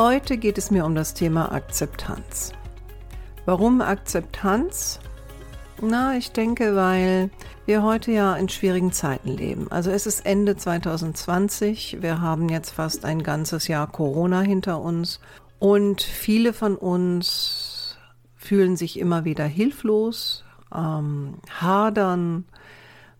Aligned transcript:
Heute 0.00 0.38
geht 0.38 0.56
es 0.56 0.70
mir 0.70 0.86
um 0.86 0.94
das 0.94 1.12
Thema 1.12 1.52
Akzeptanz. 1.52 2.52
Warum 3.44 3.82
Akzeptanz? 3.82 4.98
Na, 5.82 6.16
ich 6.16 6.32
denke, 6.32 6.74
weil 6.74 7.28
wir 7.66 7.82
heute 7.82 8.10
ja 8.10 8.34
in 8.34 8.48
schwierigen 8.48 8.92
Zeiten 8.92 9.28
leben. 9.28 9.70
Also 9.70 9.90
es 9.90 10.06
ist 10.06 10.24
Ende 10.24 10.56
2020, 10.56 11.98
wir 12.00 12.22
haben 12.22 12.48
jetzt 12.48 12.70
fast 12.70 13.04
ein 13.04 13.22
ganzes 13.22 13.68
Jahr 13.68 13.88
Corona 13.88 14.40
hinter 14.40 14.80
uns 14.80 15.20
und 15.58 16.00
viele 16.00 16.54
von 16.54 16.76
uns 16.76 17.98
fühlen 18.36 18.78
sich 18.78 18.98
immer 18.98 19.26
wieder 19.26 19.44
hilflos, 19.44 20.44
ähm, 20.74 21.34
hadern 21.60 22.46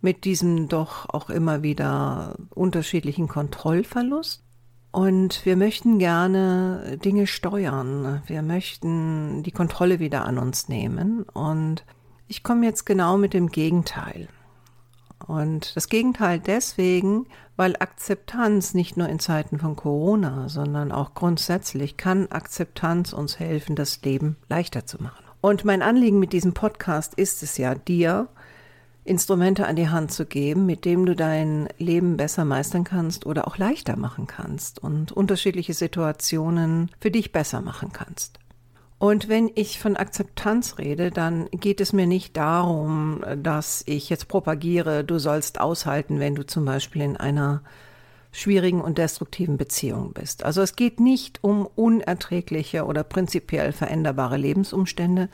mit 0.00 0.24
diesem 0.24 0.68
doch 0.68 1.10
auch 1.10 1.28
immer 1.28 1.62
wieder 1.62 2.36
unterschiedlichen 2.54 3.28
Kontrollverlust. 3.28 4.44
Und 4.92 5.44
wir 5.46 5.56
möchten 5.56 5.98
gerne 5.98 6.98
Dinge 7.04 7.26
steuern. 7.26 8.22
Wir 8.26 8.42
möchten 8.42 9.42
die 9.44 9.52
Kontrolle 9.52 10.00
wieder 10.00 10.24
an 10.24 10.38
uns 10.38 10.68
nehmen. 10.68 11.22
Und 11.22 11.84
ich 12.26 12.42
komme 12.42 12.66
jetzt 12.66 12.86
genau 12.86 13.16
mit 13.16 13.32
dem 13.32 13.48
Gegenteil. 13.48 14.28
Und 15.26 15.76
das 15.76 15.88
Gegenteil 15.88 16.40
deswegen, 16.40 17.26
weil 17.56 17.76
Akzeptanz 17.78 18.74
nicht 18.74 18.96
nur 18.96 19.08
in 19.08 19.20
Zeiten 19.20 19.58
von 19.58 19.76
Corona, 19.76 20.48
sondern 20.48 20.92
auch 20.92 21.14
grundsätzlich 21.14 21.96
kann 21.96 22.28
Akzeptanz 22.32 23.12
uns 23.12 23.38
helfen, 23.38 23.76
das 23.76 24.02
Leben 24.02 24.36
leichter 24.48 24.86
zu 24.86 25.02
machen. 25.02 25.24
Und 25.40 25.64
mein 25.64 25.82
Anliegen 25.82 26.18
mit 26.18 26.32
diesem 26.32 26.52
Podcast 26.52 27.14
ist 27.14 27.42
es 27.42 27.56
ja, 27.58 27.74
dir 27.74 28.28
Instrumente 29.10 29.66
an 29.66 29.74
die 29.74 29.88
Hand 29.88 30.12
zu 30.12 30.24
geben, 30.24 30.66
mit 30.66 30.84
dem 30.84 31.04
du 31.04 31.16
dein 31.16 31.68
Leben 31.78 32.16
besser 32.16 32.44
meistern 32.44 32.84
kannst 32.84 33.26
oder 33.26 33.48
auch 33.48 33.58
leichter 33.58 33.96
machen 33.96 34.28
kannst 34.28 34.78
und 34.78 35.10
unterschiedliche 35.10 35.74
Situationen 35.74 36.92
für 37.00 37.10
dich 37.10 37.32
besser 37.32 37.60
machen 37.60 37.92
kannst. 37.92 38.38
Und 39.00 39.28
wenn 39.28 39.50
ich 39.56 39.80
von 39.80 39.96
Akzeptanz 39.96 40.78
rede, 40.78 41.10
dann 41.10 41.48
geht 41.50 41.80
es 41.80 41.92
mir 41.92 42.06
nicht 42.06 42.36
darum, 42.36 43.24
dass 43.36 43.82
ich 43.86 44.10
jetzt 44.10 44.28
propagiere, 44.28 45.02
du 45.02 45.18
sollst 45.18 45.60
aushalten, 45.60 46.20
wenn 46.20 46.36
du 46.36 46.46
zum 46.46 46.64
Beispiel 46.64 47.02
in 47.02 47.16
einer 47.16 47.62
schwierigen 48.30 48.80
und 48.80 48.98
destruktiven 48.98 49.56
Beziehung 49.56 50.12
bist. 50.12 50.44
Also 50.44 50.62
es 50.62 50.76
geht 50.76 51.00
nicht 51.00 51.42
um 51.42 51.66
unerträgliche 51.66 52.84
oder 52.84 53.02
prinzipiell 53.02 53.72
veränderbare 53.72 54.36
Lebensumstände, 54.36 55.28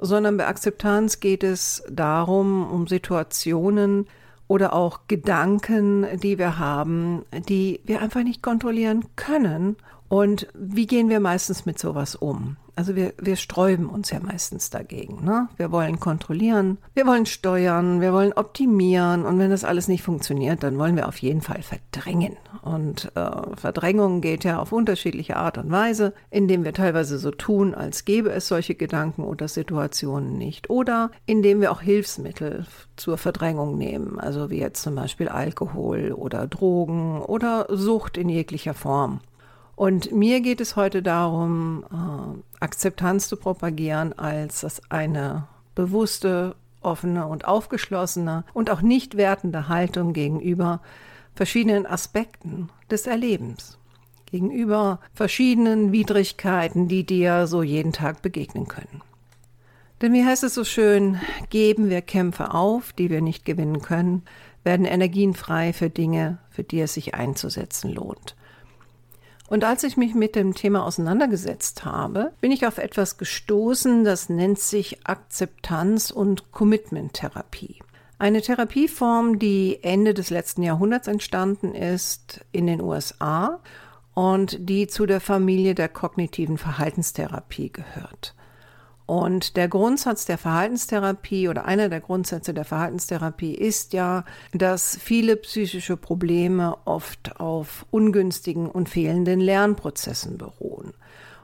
sondern 0.00 0.36
bei 0.36 0.46
Akzeptanz 0.46 1.20
geht 1.20 1.44
es 1.44 1.82
darum, 1.90 2.68
um 2.70 2.86
Situationen 2.86 4.06
oder 4.48 4.72
auch 4.72 5.00
Gedanken, 5.06 6.06
die 6.20 6.38
wir 6.38 6.58
haben, 6.58 7.24
die 7.48 7.80
wir 7.84 8.02
einfach 8.02 8.24
nicht 8.24 8.42
kontrollieren 8.42 9.04
können. 9.14 9.76
Und 10.10 10.48
wie 10.54 10.88
gehen 10.88 11.08
wir 11.08 11.20
meistens 11.20 11.66
mit 11.66 11.78
sowas 11.78 12.16
um? 12.16 12.56
Also 12.74 12.96
wir, 12.96 13.12
wir 13.16 13.36
sträuben 13.36 13.88
uns 13.88 14.10
ja 14.10 14.18
meistens 14.18 14.68
dagegen. 14.68 15.24
Ne? 15.24 15.48
Wir 15.56 15.70
wollen 15.70 16.00
kontrollieren, 16.00 16.78
wir 16.94 17.06
wollen 17.06 17.26
steuern, 17.26 18.00
wir 18.00 18.12
wollen 18.12 18.32
optimieren 18.32 19.24
und 19.24 19.38
wenn 19.38 19.50
das 19.50 19.62
alles 19.62 19.86
nicht 19.86 20.02
funktioniert, 20.02 20.64
dann 20.64 20.78
wollen 20.78 20.96
wir 20.96 21.06
auf 21.06 21.18
jeden 21.18 21.42
Fall 21.42 21.62
verdrängen. 21.62 22.36
Und 22.62 23.12
äh, 23.14 23.54
Verdrängung 23.54 24.20
geht 24.20 24.42
ja 24.42 24.58
auf 24.58 24.72
unterschiedliche 24.72 25.36
Art 25.36 25.58
und 25.58 25.70
Weise, 25.70 26.12
indem 26.28 26.64
wir 26.64 26.72
teilweise 26.72 27.18
so 27.18 27.30
tun, 27.30 27.72
als 27.72 28.04
gäbe 28.04 28.32
es 28.32 28.48
solche 28.48 28.74
Gedanken 28.74 29.22
oder 29.22 29.46
Situationen 29.46 30.38
nicht. 30.38 30.70
Oder 30.70 31.12
indem 31.24 31.60
wir 31.60 31.70
auch 31.70 31.82
Hilfsmittel 31.82 32.66
zur 32.96 33.16
Verdrängung 33.16 33.78
nehmen, 33.78 34.18
also 34.18 34.50
wie 34.50 34.58
jetzt 34.58 34.82
zum 34.82 34.96
Beispiel 34.96 35.28
Alkohol 35.28 36.10
oder 36.10 36.48
Drogen 36.48 37.22
oder 37.22 37.68
Sucht 37.70 38.16
in 38.16 38.28
jeglicher 38.28 38.74
Form. 38.74 39.20
Und 39.80 40.12
mir 40.12 40.42
geht 40.42 40.60
es 40.60 40.76
heute 40.76 41.02
darum, 41.02 41.86
äh, 41.90 42.62
Akzeptanz 42.62 43.28
zu 43.28 43.38
propagieren 43.38 44.12
als 44.12 44.82
eine 44.90 45.48
bewusste, 45.74 46.54
offene 46.82 47.26
und 47.26 47.48
aufgeschlossene 47.48 48.44
und 48.52 48.68
auch 48.68 48.82
nicht 48.82 49.16
wertende 49.16 49.68
Haltung 49.68 50.12
gegenüber 50.12 50.82
verschiedenen 51.34 51.86
Aspekten 51.86 52.68
des 52.90 53.06
Erlebens, 53.06 53.78
gegenüber 54.26 55.00
verschiedenen 55.14 55.92
Widrigkeiten, 55.92 56.86
die 56.86 57.06
dir 57.06 57.46
so 57.46 57.62
jeden 57.62 57.94
Tag 57.94 58.20
begegnen 58.20 58.68
können. 58.68 59.00
Denn 60.02 60.12
wie 60.12 60.26
heißt 60.26 60.44
es 60.44 60.52
so 60.52 60.64
schön, 60.64 61.18
geben 61.48 61.88
wir 61.88 62.02
Kämpfe 62.02 62.52
auf, 62.52 62.92
die 62.92 63.08
wir 63.08 63.22
nicht 63.22 63.46
gewinnen 63.46 63.80
können, 63.80 64.24
werden 64.62 64.84
Energien 64.84 65.32
frei 65.32 65.72
für 65.72 65.88
Dinge, 65.88 66.36
für 66.50 66.64
die 66.64 66.80
es 66.80 66.92
sich 66.92 67.14
einzusetzen 67.14 67.94
lohnt. 67.94 68.36
Und 69.50 69.64
als 69.64 69.82
ich 69.82 69.96
mich 69.96 70.14
mit 70.14 70.36
dem 70.36 70.54
Thema 70.54 70.86
auseinandergesetzt 70.86 71.84
habe, 71.84 72.32
bin 72.40 72.52
ich 72.52 72.66
auf 72.66 72.78
etwas 72.78 73.18
gestoßen, 73.18 74.04
das 74.04 74.28
nennt 74.28 74.60
sich 74.60 75.04
Akzeptanz- 75.04 76.12
und 76.12 76.52
Commitment-Therapie. 76.52 77.80
Eine 78.20 78.42
Therapieform, 78.42 79.40
die 79.40 79.80
Ende 79.82 80.14
des 80.14 80.30
letzten 80.30 80.62
Jahrhunderts 80.62 81.08
entstanden 81.08 81.74
ist 81.74 82.44
in 82.52 82.68
den 82.68 82.80
USA 82.80 83.58
und 84.14 84.56
die 84.60 84.86
zu 84.86 85.04
der 85.04 85.20
Familie 85.20 85.74
der 85.74 85.88
kognitiven 85.88 86.56
Verhaltenstherapie 86.56 87.72
gehört. 87.72 88.36
Und 89.10 89.56
der 89.56 89.66
Grundsatz 89.66 90.24
der 90.24 90.38
Verhaltenstherapie 90.38 91.48
oder 91.48 91.64
einer 91.64 91.88
der 91.88 92.00
Grundsätze 92.00 92.54
der 92.54 92.64
Verhaltenstherapie 92.64 93.56
ist 93.56 93.92
ja, 93.92 94.24
dass 94.52 94.96
viele 95.02 95.34
psychische 95.34 95.96
Probleme 95.96 96.76
oft 96.84 97.40
auf 97.40 97.86
ungünstigen 97.90 98.68
und 98.70 98.88
fehlenden 98.88 99.40
Lernprozessen 99.40 100.38
beruhen. 100.38 100.94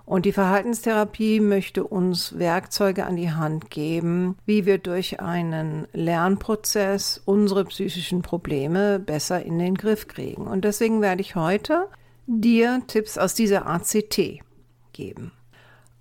Und 0.05 0.27
die 0.27 0.33
Verhaltenstherapie 0.33 1.41
möchte 1.41 1.83
uns 1.83 2.39
Werkzeuge 2.39 3.05
an 3.05 3.17
die 3.17 3.33
Hand 3.33 3.69
geben, 3.69 4.39
wie 4.47 4.65
wir 4.65 4.79
durch 4.79 5.19
einen 5.19 5.89
Lernprozess 5.93 7.21
unsere 7.25 7.65
psychischen 7.65 8.23
Probleme 8.23 9.01
besser 9.01 9.45
in 9.45 9.59
den 9.59 9.75
Griff 9.75 10.07
kriegen. 10.07 10.47
Und 10.47 10.65
deswegen 10.65 11.03
werde 11.03 11.21
ich 11.21 11.35
heute 11.35 11.89
dir 12.29 12.81
Tipps 12.87 13.19
aus 13.19 13.35
dieser 13.35 13.67
ACT 13.67 14.39
geben. 14.93 15.33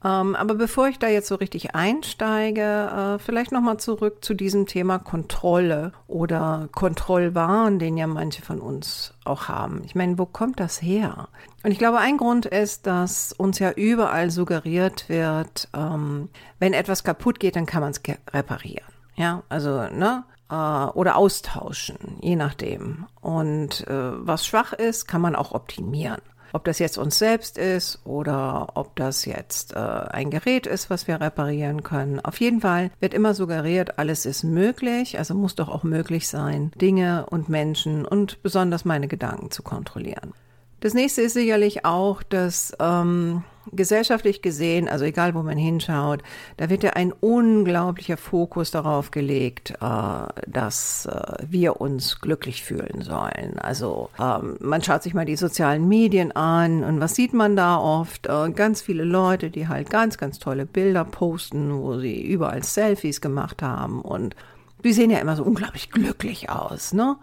Ähm, 0.05 0.35
aber 0.35 0.53
bevor 0.53 0.87
ich 0.87 0.99
da 0.99 1.07
jetzt 1.07 1.27
so 1.27 1.35
richtig 1.35 1.73
einsteige, 1.73 2.61
äh, 2.61 3.19
vielleicht 3.19 3.51
nochmal 3.51 3.77
zurück 3.77 4.23
zu 4.23 4.35
diesem 4.35 4.67
Thema 4.67 4.99
Kontrolle 4.99 5.93
oder 6.07 6.69
Kontrollwahn, 6.73 7.79
den 7.79 7.97
ja 7.97 8.05
manche 8.05 8.43
von 8.43 8.59
uns 8.59 9.15
auch 9.23 9.47
haben. 9.47 9.81
Ich 9.83 9.95
meine, 9.95 10.19
wo 10.19 10.27
kommt 10.27 10.59
das 10.59 10.79
her? 10.79 11.27
Und 11.63 11.71
ich 11.71 11.79
glaube, 11.79 11.97
ein 11.97 12.17
Grund 12.17 12.45
ist, 12.45 12.85
dass 12.85 13.33
uns 13.33 13.57
ja 13.57 13.71
überall 13.71 14.29
suggeriert 14.29 15.09
wird, 15.09 15.69
ähm, 15.73 16.29
wenn 16.59 16.73
etwas 16.73 17.03
kaputt 17.03 17.39
geht, 17.39 17.55
dann 17.55 17.65
kann 17.65 17.81
man 17.81 17.89
es 17.89 18.01
reparieren. 18.31 18.85
Ja, 19.15 19.41
also, 19.49 19.87
ne? 19.87 20.23
Äh, 20.51 20.53
oder 20.53 21.15
austauschen, 21.15 22.19
je 22.21 22.35
nachdem. 22.35 23.07
Und 23.21 23.87
äh, 23.87 24.11
was 24.13 24.45
schwach 24.45 24.73
ist, 24.73 25.07
kann 25.07 25.21
man 25.21 25.35
auch 25.35 25.53
optimieren. 25.53 26.21
Ob 26.55 26.63
das 26.63 26.79
jetzt 26.79 26.97
uns 26.97 27.19
selbst 27.19 27.57
ist 27.57 27.99
oder 28.05 28.69
ob 28.75 28.95
das 28.95 29.25
jetzt 29.25 29.73
äh, 29.73 29.77
ein 29.77 30.29
Gerät 30.29 30.65
ist, 30.65 30.89
was 30.89 31.05
wir 31.05 31.19
reparieren 31.19 31.83
können. 31.83 32.21
Auf 32.21 32.39
jeden 32.39 32.61
Fall 32.61 32.91
wird 33.01 33.13
immer 33.13 33.33
suggeriert, 33.33 33.99
alles 33.99 34.25
ist 34.25 34.45
möglich, 34.45 35.19
also 35.19 35.33
muss 35.33 35.55
doch 35.55 35.67
auch 35.67 35.83
möglich 35.83 36.29
sein, 36.29 36.71
Dinge 36.79 37.25
und 37.29 37.49
Menschen 37.49 38.05
und 38.05 38.41
besonders 38.41 38.85
meine 38.85 39.09
Gedanken 39.09 39.51
zu 39.51 39.63
kontrollieren. 39.63 40.33
Das 40.79 40.93
nächste 40.93 41.21
ist 41.21 41.33
sicherlich 41.33 41.85
auch, 41.85 42.21
dass 42.21 42.73
ähm, 42.79 43.43
gesellschaftlich 43.71 44.41
gesehen, 44.41 44.87
also 44.87 45.05
egal 45.05 45.33
wo 45.33 45.41
man 45.41 45.57
hinschaut, 45.57 46.21
da 46.57 46.69
wird 46.69 46.83
ja 46.83 46.91
ein 46.91 47.11
unglaublicher 47.11 48.17
Fokus 48.17 48.71
darauf 48.71 49.11
gelegt, 49.11 49.71
äh, 49.81 50.27
dass 50.47 51.05
äh, 51.05 51.43
wir 51.47 51.81
uns 51.81 52.21
glücklich 52.21 52.63
fühlen 52.63 53.01
sollen. 53.01 53.57
Also 53.57 54.09
ähm, 54.19 54.57
man 54.59 54.83
schaut 54.83 55.03
sich 55.03 55.13
mal 55.13 55.25
die 55.25 55.35
sozialen 55.35 55.87
Medien 55.87 56.31
an 56.33 56.83
und 56.83 56.99
was 56.99 57.15
sieht 57.15 57.33
man 57.33 57.55
da 57.55 57.77
oft? 57.77 58.27
Äh, 58.27 58.51
ganz 58.51 58.81
viele 58.81 59.03
Leute, 59.03 59.49
die 59.49 59.67
halt 59.67 59.89
ganz, 59.89 60.17
ganz 60.17 60.39
tolle 60.39 60.65
Bilder 60.65 61.05
posten, 61.05 61.73
wo 61.73 61.97
sie 61.99 62.21
überall 62.21 62.63
Selfies 62.63 63.21
gemacht 63.21 63.61
haben 63.61 64.01
und 64.01 64.35
die 64.83 64.93
sehen 64.93 65.09
ja 65.09 65.17
immer 65.17 65.35
so 65.35 65.43
unglaublich 65.43 65.89
glücklich 65.89 66.49
aus, 66.49 66.93
ne? 66.93 67.17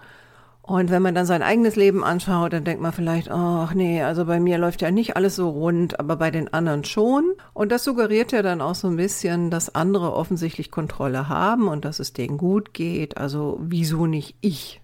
Und 0.62 0.90
wenn 0.90 1.02
man 1.02 1.14
dann 1.14 1.26
sein 1.26 1.42
eigenes 1.42 1.74
Leben 1.74 2.04
anschaut, 2.04 2.52
dann 2.52 2.62
denkt 2.62 2.80
man 2.80 2.92
vielleicht, 2.92 3.28
ach 3.28 3.74
nee, 3.74 4.00
also 4.00 4.24
bei 4.26 4.38
mir 4.38 4.58
läuft 4.58 4.80
ja 4.80 4.92
nicht 4.92 5.16
alles 5.16 5.34
so 5.34 5.50
rund, 5.50 5.98
aber 5.98 6.14
bei 6.14 6.30
den 6.30 6.52
anderen 6.54 6.84
schon. 6.84 7.32
Und 7.52 7.72
das 7.72 7.82
suggeriert 7.82 8.30
ja 8.30 8.42
dann 8.42 8.60
auch 8.60 8.76
so 8.76 8.86
ein 8.86 8.96
bisschen, 8.96 9.50
dass 9.50 9.74
andere 9.74 10.12
offensichtlich 10.12 10.70
Kontrolle 10.70 11.28
haben 11.28 11.66
und 11.66 11.84
dass 11.84 11.98
es 11.98 12.12
denen 12.12 12.38
gut 12.38 12.74
geht. 12.74 13.16
Also 13.16 13.58
wieso 13.60 14.06
nicht 14.06 14.36
ich? 14.40 14.80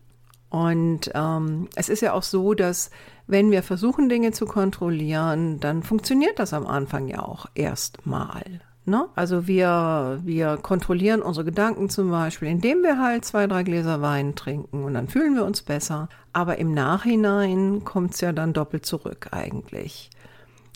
Und 0.51 1.13
ähm, 1.15 1.69
es 1.77 1.89
ist 1.89 2.01
ja 2.01 2.13
auch 2.13 2.23
so, 2.25 2.55
dass 2.55 2.91
wenn 3.29 3.53
wir 3.53 3.63
versuchen, 3.63 4.09
Dinge 4.09 4.33
zu 4.33 4.47
kontrollieren, 4.47 5.61
dann 5.61 5.85
funktioniert 5.85 6.41
das 6.41 6.55
am 6.55 6.67
Anfang 6.67 7.07
ja 7.07 7.23
auch 7.23 7.47
erstmal. 7.55 8.61
Ne? 8.89 9.07
Also 9.15 9.47
wir, 9.47 10.19
wir 10.25 10.57
kontrollieren 10.57 11.21
unsere 11.23 11.45
Gedanken 11.45 11.91
zum 11.91 12.11
Beispiel, 12.11 12.49
indem 12.49 12.83
wir 12.83 12.99
halt 12.99 13.25
zwei, 13.25 13.47
drei 13.47 13.63
Gläser 13.63 14.01
Wein 14.01 14.35
trinken 14.35 14.85
und 14.85 14.95
dann 14.95 15.09
fühlen 15.09 15.35
wir 15.35 15.45
uns 15.45 15.63
besser. 15.63 16.09
Aber 16.33 16.59
im 16.59 16.73
Nachhinein 16.73 17.85
kommt 17.85 18.15
es 18.15 18.21
ja 18.21 18.33
dann 18.33 18.53
doppelt 18.53 18.87
zurück 18.87 19.29
eigentlich. 19.31 20.11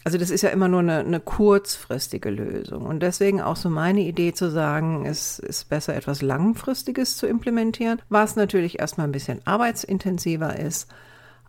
Also 0.05 0.19
das 0.19 0.31
ist 0.31 0.43
ja 0.43 0.51
immer 0.51 0.69
nur 0.69 0.81
eine, 0.81 0.99
eine 0.99 1.21
kurzfristige 1.21 2.29
Lösung. 2.29 2.87
Und 2.87 3.01
deswegen 3.01 3.41
auch 3.41 3.57
so 3.57 3.71
meine 3.71 4.01
Idee 4.01 4.35
zu 4.35 4.51
sagen, 4.51 5.07
es 5.07 5.39
ist 5.39 5.69
besser 5.69 5.95
etwas 5.95 6.23
Langfristiges 6.23 7.17
zu 7.17 7.27
implementieren, 7.27 8.03
was 8.09 8.37
natürlich 8.37 8.81
erstmal 8.81 9.07
ein 9.07 9.13
bisschen 9.13 9.41
arbeitsintensiver 9.47 10.59
ist, 10.59 10.91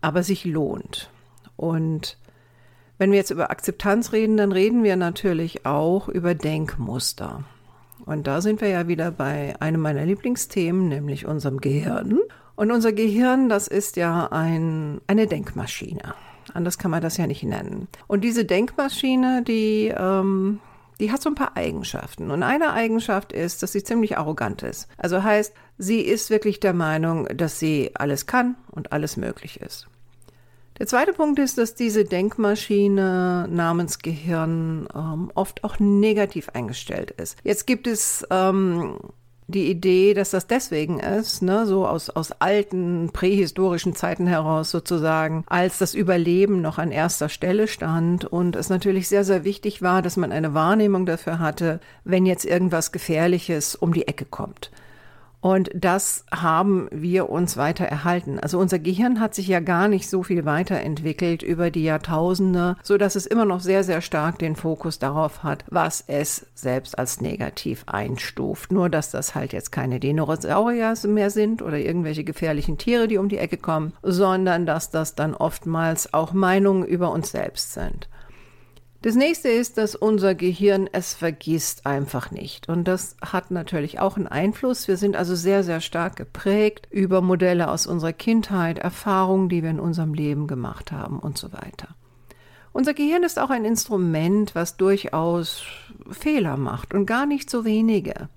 aber 0.00 0.22
sich 0.22 0.44
lohnt. 0.44 1.10
Und 1.56 2.16
wenn 2.98 3.10
wir 3.10 3.18
jetzt 3.18 3.30
über 3.30 3.50
Akzeptanz 3.50 4.12
reden, 4.12 4.36
dann 4.36 4.52
reden 4.52 4.84
wir 4.84 4.96
natürlich 4.96 5.66
auch 5.66 6.08
über 6.08 6.34
Denkmuster. 6.34 7.44
Und 8.06 8.26
da 8.26 8.40
sind 8.40 8.60
wir 8.60 8.68
ja 8.68 8.86
wieder 8.86 9.10
bei 9.10 9.54
einem 9.60 9.80
meiner 9.80 10.04
Lieblingsthemen, 10.04 10.88
nämlich 10.88 11.26
unserem 11.26 11.60
Gehirn. 11.60 12.20
Und 12.56 12.70
unser 12.70 12.92
Gehirn, 12.92 13.48
das 13.48 13.66
ist 13.66 13.96
ja 13.96 14.26
ein, 14.30 15.00
eine 15.06 15.26
Denkmaschine. 15.26 16.14
Anders 16.52 16.78
kann 16.78 16.90
man 16.90 17.02
das 17.02 17.16
ja 17.16 17.26
nicht 17.26 17.42
nennen. 17.42 17.88
Und 18.06 18.22
diese 18.22 18.44
Denkmaschine, 18.44 19.42
die, 19.42 19.92
ähm, 19.96 20.60
die 21.00 21.10
hat 21.10 21.22
so 21.22 21.30
ein 21.30 21.34
paar 21.34 21.56
Eigenschaften. 21.56 22.30
Und 22.30 22.42
eine 22.42 22.72
Eigenschaft 22.72 23.32
ist, 23.32 23.62
dass 23.62 23.72
sie 23.72 23.82
ziemlich 23.82 24.18
arrogant 24.18 24.62
ist. 24.62 24.88
Also 24.98 25.22
heißt, 25.22 25.54
sie 25.78 26.00
ist 26.00 26.30
wirklich 26.30 26.60
der 26.60 26.74
Meinung, 26.74 27.26
dass 27.34 27.58
sie 27.58 27.90
alles 27.94 28.26
kann 28.26 28.54
und 28.70 28.92
alles 28.92 29.16
möglich 29.16 29.60
ist. 29.60 29.88
Der 30.78 30.88
zweite 30.88 31.12
Punkt 31.12 31.38
ist, 31.38 31.56
dass 31.56 31.76
diese 31.76 32.04
Denkmaschine 32.04 33.46
namens 33.48 34.00
Gehirn 34.00 34.88
ähm, 34.94 35.30
oft 35.34 35.62
auch 35.62 35.78
negativ 35.78 36.48
eingestellt 36.48 37.12
ist. 37.12 37.36
Jetzt 37.44 37.68
gibt 37.68 37.86
es 37.86 38.26
ähm, 38.30 38.98
die 39.46 39.70
Idee, 39.70 40.14
dass 40.14 40.30
das 40.30 40.48
deswegen 40.48 40.98
ist, 40.98 41.42
ne, 41.42 41.66
so 41.66 41.86
aus, 41.86 42.10
aus 42.10 42.32
alten 42.32 43.10
prähistorischen 43.12 43.94
Zeiten 43.94 44.26
heraus 44.26 44.72
sozusagen, 44.72 45.44
als 45.46 45.78
das 45.78 45.94
Überleben 45.94 46.60
noch 46.60 46.78
an 46.78 46.90
erster 46.90 47.28
Stelle 47.28 47.68
stand 47.68 48.24
und 48.24 48.56
es 48.56 48.68
natürlich 48.68 49.08
sehr, 49.08 49.24
sehr 49.24 49.44
wichtig 49.44 49.80
war, 49.80 50.02
dass 50.02 50.16
man 50.16 50.32
eine 50.32 50.54
Wahrnehmung 50.54 51.06
dafür 51.06 51.38
hatte, 51.38 51.78
wenn 52.04 52.26
jetzt 52.26 52.46
irgendwas 52.46 52.90
Gefährliches 52.90 53.76
um 53.76 53.92
die 53.92 54.08
Ecke 54.08 54.24
kommt. 54.24 54.70
Und 55.44 55.70
das 55.74 56.24
haben 56.32 56.88
wir 56.90 57.28
uns 57.28 57.58
weiter 57.58 57.84
erhalten. 57.84 58.38
Also 58.38 58.58
unser 58.58 58.78
Gehirn 58.78 59.20
hat 59.20 59.34
sich 59.34 59.46
ja 59.46 59.60
gar 59.60 59.88
nicht 59.88 60.08
so 60.08 60.22
viel 60.22 60.46
weiterentwickelt 60.46 61.42
über 61.42 61.70
die 61.70 61.84
Jahrtausende, 61.84 62.76
so 62.82 62.96
dass 62.96 63.14
es 63.14 63.26
immer 63.26 63.44
noch 63.44 63.60
sehr, 63.60 63.84
sehr 63.84 64.00
stark 64.00 64.38
den 64.38 64.56
Fokus 64.56 64.98
darauf 64.98 65.42
hat, 65.42 65.66
was 65.68 66.02
es 66.06 66.46
selbst 66.54 66.98
als 66.98 67.20
negativ 67.20 67.84
einstuft. 67.86 68.72
Nur, 68.72 68.88
dass 68.88 69.10
das 69.10 69.34
halt 69.34 69.52
jetzt 69.52 69.70
keine 69.70 70.00
Dinosaurier 70.00 70.94
mehr 71.08 71.28
sind 71.28 71.60
oder 71.60 71.76
irgendwelche 71.76 72.24
gefährlichen 72.24 72.78
Tiere, 72.78 73.06
die 73.06 73.18
um 73.18 73.28
die 73.28 73.36
Ecke 73.36 73.58
kommen, 73.58 73.92
sondern 74.02 74.64
dass 74.64 74.90
das 74.90 75.14
dann 75.14 75.34
oftmals 75.34 76.14
auch 76.14 76.32
Meinungen 76.32 76.86
über 76.86 77.12
uns 77.12 77.32
selbst 77.32 77.74
sind. 77.74 78.08
Das 79.04 79.16
nächste 79.16 79.50
ist, 79.50 79.76
dass 79.76 79.94
unser 79.94 80.34
Gehirn 80.34 80.88
es 80.90 81.12
vergisst 81.12 81.84
einfach 81.84 82.30
nicht. 82.30 82.70
Und 82.70 82.88
das 82.88 83.18
hat 83.20 83.50
natürlich 83.50 84.00
auch 84.00 84.16
einen 84.16 84.26
Einfluss. 84.26 84.88
Wir 84.88 84.96
sind 84.96 85.14
also 85.14 85.34
sehr, 85.34 85.62
sehr 85.62 85.82
stark 85.82 86.16
geprägt 86.16 86.88
über 86.90 87.20
Modelle 87.20 87.68
aus 87.68 87.86
unserer 87.86 88.14
Kindheit, 88.14 88.78
Erfahrungen, 88.78 89.50
die 89.50 89.62
wir 89.62 89.68
in 89.68 89.78
unserem 89.78 90.14
Leben 90.14 90.46
gemacht 90.46 90.90
haben 90.90 91.18
und 91.18 91.36
so 91.36 91.52
weiter. 91.52 91.88
Unser 92.72 92.94
Gehirn 92.94 93.24
ist 93.24 93.38
auch 93.38 93.50
ein 93.50 93.66
Instrument, 93.66 94.54
was 94.54 94.78
durchaus 94.78 95.64
Fehler 96.10 96.56
macht 96.56 96.94
und 96.94 97.04
gar 97.04 97.26
nicht 97.26 97.50
so 97.50 97.66
wenige. 97.66 98.30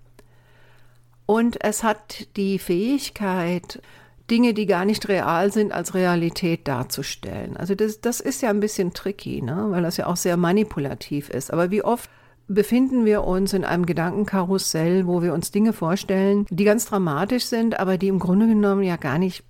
Und 1.25 1.63
es 1.63 1.81
hat 1.81 2.27
die 2.35 2.59
Fähigkeit, 2.59 3.81
Dinge, 4.29 4.53
die 4.53 4.65
gar 4.65 4.85
nicht 4.85 5.07
real 5.07 5.51
sind, 5.51 5.71
als 5.71 5.93
Realität 5.93 6.67
darzustellen. 6.67 7.55
Also 7.55 7.75
das, 7.75 8.01
das 8.01 8.19
ist 8.19 8.41
ja 8.41 8.49
ein 8.49 8.59
bisschen 8.59 8.93
tricky, 8.93 9.41
ne? 9.41 9.67
weil 9.69 9.83
das 9.83 9.97
ja 9.97 10.07
auch 10.07 10.17
sehr 10.17 10.37
manipulativ 10.37 11.29
ist. 11.29 11.51
Aber 11.51 11.71
wie 11.71 11.83
oft 11.83 12.09
befinden 12.47 13.05
wir 13.05 13.23
uns 13.23 13.53
in 13.53 13.65
einem 13.65 13.85
Gedankenkarussell, 13.85 15.07
wo 15.07 15.21
wir 15.21 15.33
uns 15.33 15.51
Dinge 15.51 15.73
vorstellen, 15.73 16.45
die 16.49 16.63
ganz 16.63 16.85
dramatisch 16.85 17.45
sind, 17.45 17.79
aber 17.79 17.97
die 17.97 18.07
im 18.07 18.19
Grunde 18.19 18.47
genommen 18.47 18.83
ja 18.83 18.97
gar 18.97 19.17
nicht 19.17 19.43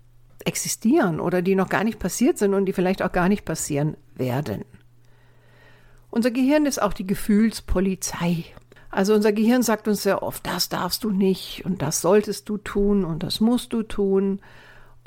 existieren 0.45 1.19
oder 1.19 1.41
die 1.41 1.55
noch 1.55 1.69
gar 1.69 1.83
nicht 1.83 1.99
passiert 1.99 2.37
sind 2.37 2.53
und 2.53 2.65
die 2.65 2.73
vielleicht 2.73 3.01
auch 3.01 3.11
gar 3.11 3.29
nicht 3.29 3.45
passieren 3.45 3.97
werden. 4.15 4.63
Unser 6.09 6.31
Gehirn 6.31 6.65
ist 6.65 6.81
auch 6.81 6.93
die 6.93 7.05
Gefühlspolizei. 7.05 8.45
Also 8.89 9.13
unser 9.13 9.33
Gehirn 9.33 9.61
sagt 9.61 9.87
uns 9.87 10.03
sehr 10.03 10.23
oft, 10.23 10.47
das 10.47 10.69
darfst 10.69 11.03
du 11.03 11.11
nicht 11.11 11.65
und 11.65 11.81
das 11.81 12.01
solltest 12.01 12.47
du 12.49 12.57
tun 12.57 13.03
und 13.03 13.23
das 13.23 13.39
musst 13.39 13.73
du 13.73 13.83
tun. 13.83 14.39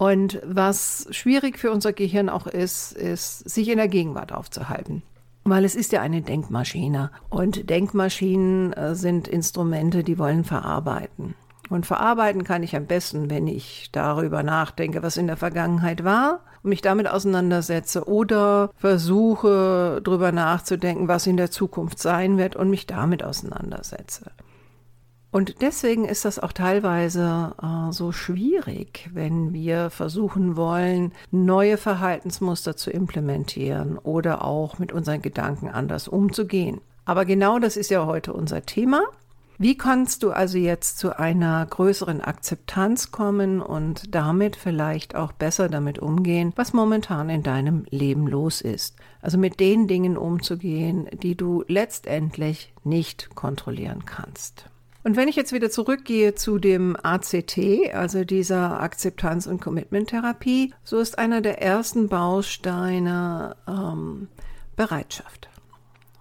Und 0.00 0.40
was 0.46 1.08
schwierig 1.10 1.58
für 1.58 1.70
unser 1.70 1.92
Gehirn 1.92 2.30
auch 2.30 2.46
ist, 2.46 2.92
ist, 2.92 3.40
sich 3.40 3.68
in 3.68 3.76
der 3.76 3.88
Gegenwart 3.88 4.32
aufzuhalten. 4.32 5.02
Weil 5.44 5.62
es 5.66 5.74
ist 5.74 5.92
ja 5.92 6.00
eine 6.00 6.22
Denkmaschine. 6.22 7.10
Und 7.28 7.68
Denkmaschinen 7.68 8.72
äh, 8.72 8.94
sind 8.94 9.28
Instrumente, 9.28 10.02
die 10.02 10.18
wollen 10.18 10.44
verarbeiten. 10.44 11.34
Und 11.68 11.84
verarbeiten 11.84 12.44
kann 12.44 12.62
ich 12.62 12.74
am 12.74 12.86
besten, 12.86 13.28
wenn 13.28 13.46
ich 13.46 13.90
darüber 13.92 14.42
nachdenke, 14.42 15.02
was 15.02 15.18
in 15.18 15.26
der 15.26 15.36
Vergangenheit 15.36 16.02
war 16.02 16.40
und 16.62 16.70
mich 16.70 16.80
damit 16.80 17.06
auseinandersetze 17.06 18.08
oder 18.08 18.70
versuche 18.76 20.00
darüber 20.02 20.32
nachzudenken, 20.32 21.08
was 21.08 21.26
in 21.26 21.36
der 21.36 21.50
Zukunft 21.50 21.98
sein 21.98 22.38
wird 22.38 22.56
und 22.56 22.70
mich 22.70 22.86
damit 22.86 23.22
auseinandersetze. 23.22 24.30
Und 25.32 25.62
deswegen 25.62 26.06
ist 26.06 26.24
das 26.24 26.40
auch 26.40 26.52
teilweise 26.52 27.54
äh, 27.62 27.92
so 27.92 28.10
schwierig, 28.10 29.08
wenn 29.12 29.52
wir 29.52 29.90
versuchen 29.90 30.56
wollen, 30.56 31.12
neue 31.30 31.76
Verhaltensmuster 31.76 32.76
zu 32.76 32.90
implementieren 32.90 33.96
oder 33.98 34.44
auch 34.44 34.78
mit 34.78 34.92
unseren 34.92 35.22
Gedanken 35.22 35.68
anders 35.68 36.08
umzugehen. 36.08 36.80
Aber 37.04 37.24
genau 37.24 37.58
das 37.58 37.76
ist 37.76 37.90
ja 37.90 38.06
heute 38.06 38.32
unser 38.32 38.62
Thema. 38.66 39.02
Wie 39.62 39.76
kannst 39.76 40.22
du 40.22 40.30
also 40.30 40.56
jetzt 40.56 40.98
zu 40.98 41.18
einer 41.18 41.66
größeren 41.66 42.22
Akzeptanz 42.22 43.12
kommen 43.12 43.60
und 43.60 44.14
damit 44.14 44.56
vielleicht 44.56 45.14
auch 45.14 45.32
besser 45.32 45.68
damit 45.68 45.98
umgehen, 45.98 46.54
was 46.56 46.72
momentan 46.72 47.28
in 47.28 47.42
deinem 47.42 47.84
Leben 47.90 48.26
los 48.26 48.62
ist? 48.62 48.96
Also 49.20 49.36
mit 49.36 49.60
den 49.60 49.86
Dingen 49.86 50.16
umzugehen, 50.16 51.08
die 51.12 51.36
du 51.36 51.62
letztendlich 51.68 52.72
nicht 52.84 53.34
kontrollieren 53.34 54.06
kannst. 54.06 54.69
Und 55.02 55.16
wenn 55.16 55.28
ich 55.28 55.36
jetzt 55.36 55.52
wieder 55.52 55.70
zurückgehe 55.70 56.34
zu 56.34 56.58
dem 56.58 56.96
ACT, 57.02 57.58
also 57.94 58.24
dieser 58.24 58.80
Akzeptanz- 58.80 59.46
und 59.46 59.60
Commitment-Therapie, 59.60 60.74
so 60.84 60.98
ist 60.98 61.18
einer 61.18 61.40
der 61.40 61.62
ersten 61.62 62.08
Bausteine 62.08 63.56
ähm, 63.66 64.28
Bereitschaft. 64.76 65.48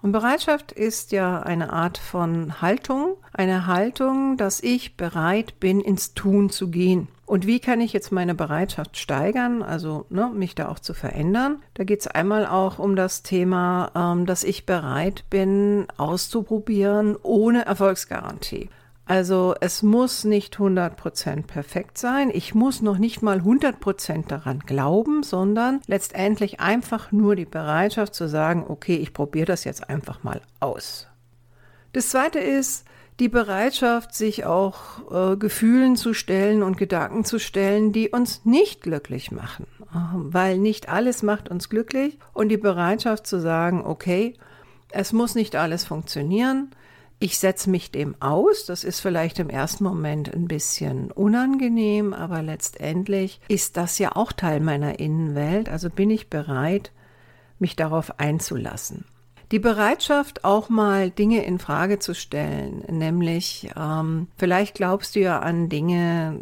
Und 0.01 0.13
Bereitschaft 0.13 0.71
ist 0.71 1.11
ja 1.11 1.41
eine 1.41 1.73
Art 1.73 1.97
von 1.97 2.61
Haltung, 2.61 3.17
eine 3.33 3.67
Haltung, 3.67 4.37
dass 4.37 4.61
ich 4.61 4.95
bereit 4.95 5.59
bin, 5.59 5.81
ins 5.81 6.13
Tun 6.13 6.49
zu 6.49 6.69
gehen. 6.69 7.09
Und 7.25 7.45
wie 7.45 7.59
kann 7.59 7.79
ich 7.79 7.93
jetzt 7.93 8.11
meine 8.11 8.33
Bereitschaft 8.33 8.97
steigern, 8.97 9.61
also 9.61 10.05
ne, 10.09 10.31
mich 10.33 10.55
da 10.55 10.67
auch 10.69 10.79
zu 10.79 10.95
verändern? 10.95 11.61
Da 11.75 11.83
geht 11.83 11.99
es 11.99 12.07
einmal 12.07 12.47
auch 12.47 12.79
um 12.79 12.95
das 12.95 13.21
Thema, 13.21 13.91
ähm, 13.93 14.25
dass 14.25 14.43
ich 14.43 14.65
bereit 14.65 15.25
bin, 15.29 15.85
auszuprobieren 15.97 17.17
ohne 17.21 17.65
Erfolgsgarantie. 17.65 18.69
Also 19.09 19.55
es 19.59 19.81
muss 19.81 20.23
nicht 20.23 20.57
100% 20.57 21.47
perfekt 21.47 21.97
sein. 21.97 22.29
Ich 22.31 22.53
muss 22.53 22.83
noch 22.83 22.99
nicht 22.99 23.23
mal 23.23 23.39
100% 23.39 24.27
daran 24.27 24.59
glauben, 24.59 25.23
sondern 25.23 25.81
letztendlich 25.87 26.59
einfach 26.59 27.11
nur 27.11 27.35
die 27.35 27.45
Bereitschaft 27.45 28.13
zu 28.13 28.29
sagen, 28.29 28.65
okay, 28.67 28.97
ich 28.97 29.11
probiere 29.11 29.47
das 29.47 29.63
jetzt 29.63 29.89
einfach 29.89 30.21
mal 30.21 30.41
aus. 30.59 31.07
Das 31.91 32.09
Zweite 32.09 32.37
ist, 32.37 32.85
die 33.19 33.29
Bereitschaft, 33.29 34.13
sich 34.13 34.45
auch 34.45 35.33
äh, 35.33 35.37
Gefühlen 35.37 35.95
zu 35.95 36.13
stellen 36.13 36.61
und 36.61 36.77
Gedanken 36.77 37.25
zu 37.25 37.39
stellen, 37.39 37.91
die 37.91 38.09
uns 38.09 38.45
nicht 38.45 38.83
glücklich 38.83 39.31
machen, 39.31 39.65
ähm, 39.91 40.31
weil 40.31 40.59
nicht 40.59 40.87
alles 40.87 41.23
macht 41.23 41.49
uns 41.49 41.67
glücklich 41.67 42.19
und 42.33 42.49
die 42.49 42.57
Bereitschaft 42.57 43.25
zu 43.25 43.41
sagen, 43.41 43.83
okay, 43.83 44.35
es 44.91 45.13
muss 45.13 45.33
nicht 45.33 45.55
alles 45.55 45.83
funktionieren, 45.83 46.69
Ich 47.21 47.37
setze 47.37 47.69
mich 47.69 47.91
dem 47.91 48.15
aus. 48.21 48.65
Das 48.65 48.85
ist 48.85 49.01
vielleicht 49.01 49.39
im 49.39 49.49
ersten 49.49 49.83
Moment 49.83 50.33
ein 50.33 50.47
bisschen 50.47 51.11
unangenehm, 51.11 52.13
aber 52.13 52.41
letztendlich 52.41 53.41
ist 53.49 53.75
das 53.75 53.99
ja 53.99 54.15
auch 54.15 54.31
Teil 54.31 54.61
meiner 54.61 54.99
Innenwelt. 54.99 55.67
Also 55.67 55.89
bin 55.89 56.09
ich 56.09 56.29
bereit, 56.29 56.93
mich 57.59 57.75
darauf 57.75 58.19
einzulassen. 58.19 59.05
Die 59.51 59.59
Bereitschaft, 59.59 60.45
auch 60.45 60.69
mal 60.69 61.09
Dinge 61.09 61.43
in 61.43 61.59
Frage 61.59 61.99
zu 61.99 62.13
stellen, 62.13 62.83
nämlich 62.87 63.69
ähm, 63.75 64.27
vielleicht 64.37 64.75
glaubst 64.75 65.15
du 65.15 65.21
ja 65.21 65.39
an 65.39 65.69
Dinge, 65.69 66.41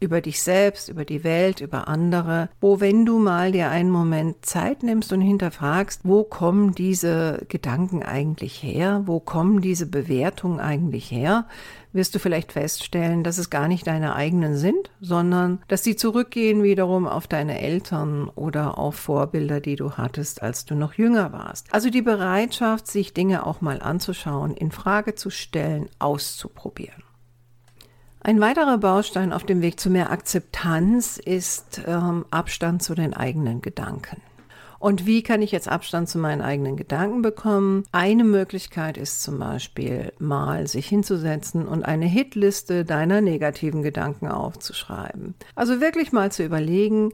über 0.00 0.20
dich 0.20 0.42
selbst, 0.42 0.88
über 0.88 1.04
die 1.04 1.24
Welt, 1.24 1.60
über 1.60 1.88
andere, 1.88 2.48
wo 2.60 2.80
wenn 2.80 3.04
du 3.04 3.18
mal 3.18 3.52
dir 3.52 3.70
einen 3.70 3.90
Moment 3.90 4.44
Zeit 4.44 4.82
nimmst 4.82 5.12
und 5.12 5.20
hinterfragst, 5.20 6.02
wo 6.04 6.24
kommen 6.24 6.74
diese 6.74 7.44
Gedanken 7.48 8.02
eigentlich 8.02 8.62
her, 8.62 9.02
wo 9.06 9.20
kommen 9.20 9.60
diese 9.60 9.86
Bewertungen 9.86 10.60
eigentlich 10.60 11.10
her, 11.10 11.46
wirst 11.92 12.14
du 12.14 12.18
vielleicht 12.18 12.52
feststellen, 12.52 13.24
dass 13.24 13.38
es 13.38 13.50
gar 13.50 13.68
nicht 13.68 13.86
deine 13.86 14.14
eigenen 14.14 14.56
sind, 14.56 14.90
sondern 15.00 15.60
dass 15.68 15.84
sie 15.84 15.96
zurückgehen 15.96 16.62
wiederum 16.62 17.06
auf 17.06 17.26
deine 17.26 17.60
Eltern 17.60 18.28
oder 18.34 18.78
auf 18.78 18.96
Vorbilder, 18.96 19.60
die 19.60 19.76
du 19.76 19.92
hattest, 19.92 20.42
als 20.42 20.64
du 20.64 20.74
noch 20.74 20.94
jünger 20.94 21.32
warst. 21.32 21.72
Also 21.72 21.90
die 21.90 22.02
Bereitschaft, 22.02 22.86
sich 22.86 23.14
Dinge 23.14 23.46
auch 23.46 23.60
mal 23.60 23.80
anzuschauen, 23.80 24.54
in 24.54 24.70
Frage 24.70 25.14
zu 25.14 25.30
stellen, 25.30 25.88
auszuprobieren. 25.98 27.07
Ein 28.20 28.40
weiterer 28.40 28.78
Baustein 28.78 29.32
auf 29.32 29.44
dem 29.44 29.62
Weg 29.62 29.78
zu 29.78 29.90
mehr 29.90 30.10
Akzeptanz 30.10 31.18
ist 31.18 31.82
ähm, 31.86 32.24
Abstand 32.30 32.82
zu 32.82 32.94
den 32.94 33.14
eigenen 33.14 33.60
Gedanken. 33.60 34.20
Und 34.80 35.06
wie 35.06 35.22
kann 35.22 35.42
ich 35.42 35.50
jetzt 35.50 35.68
Abstand 35.68 36.08
zu 36.08 36.18
meinen 36.18 36.40
eigenen 36.40 36.76
Gedanken 36.76 37.22
bekommen? 37.22 37.84
Eine 37.90 38.24
Möglichkeit 38.24 38.96
ist 38.96 39.22
zum 39.22 39.38
Beispiel 39.38 40.12
mal 40.18 40.66
sich 40.66 40.86
hinzusetzen 40.86 41.66
und 41.66 41.84
eine 41.84 42.06
Hitliste 42.06 42.84
deiner 42.84 43.20
negativen 43.20 43.82
Gedanken 43.82 44.28
aufzuschreiben. 44.28 45.34
Also 45.56 45.80
wirklich 45.80 46.12
mal 46.12 46.30
zu 46.30 46.44
überlegen, 46.44 47.12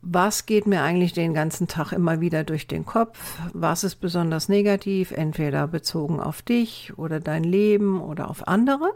was 0.00 0.46
geht 0.46 0.66
mir 0.66 0.82
eigentlich 0.82 1.12
den 1.12 1.34
ganzen 1.34 1.66
Tag 1.66 1.92
immer 1.92 2.20
wieder 2.20 2.44
durch 2.44 2.66
den 2.66 2.86
Kopf? 2.86 3.18
Was 3.52 3.84
ist 3.84 3.96
besonders 3.96 4.48
negativ, 4.48 5.10
entweder 5.10 5.66
bezogen 5.66 6.20
auf 6.20 6.42
dich 6.42 6.92
oder 6.96 7.20
dein 7.20 7.44
Leben 7.44 8.00
oder 8.00 8.30
auf 8.30 8.46
andere? 8.46 8.92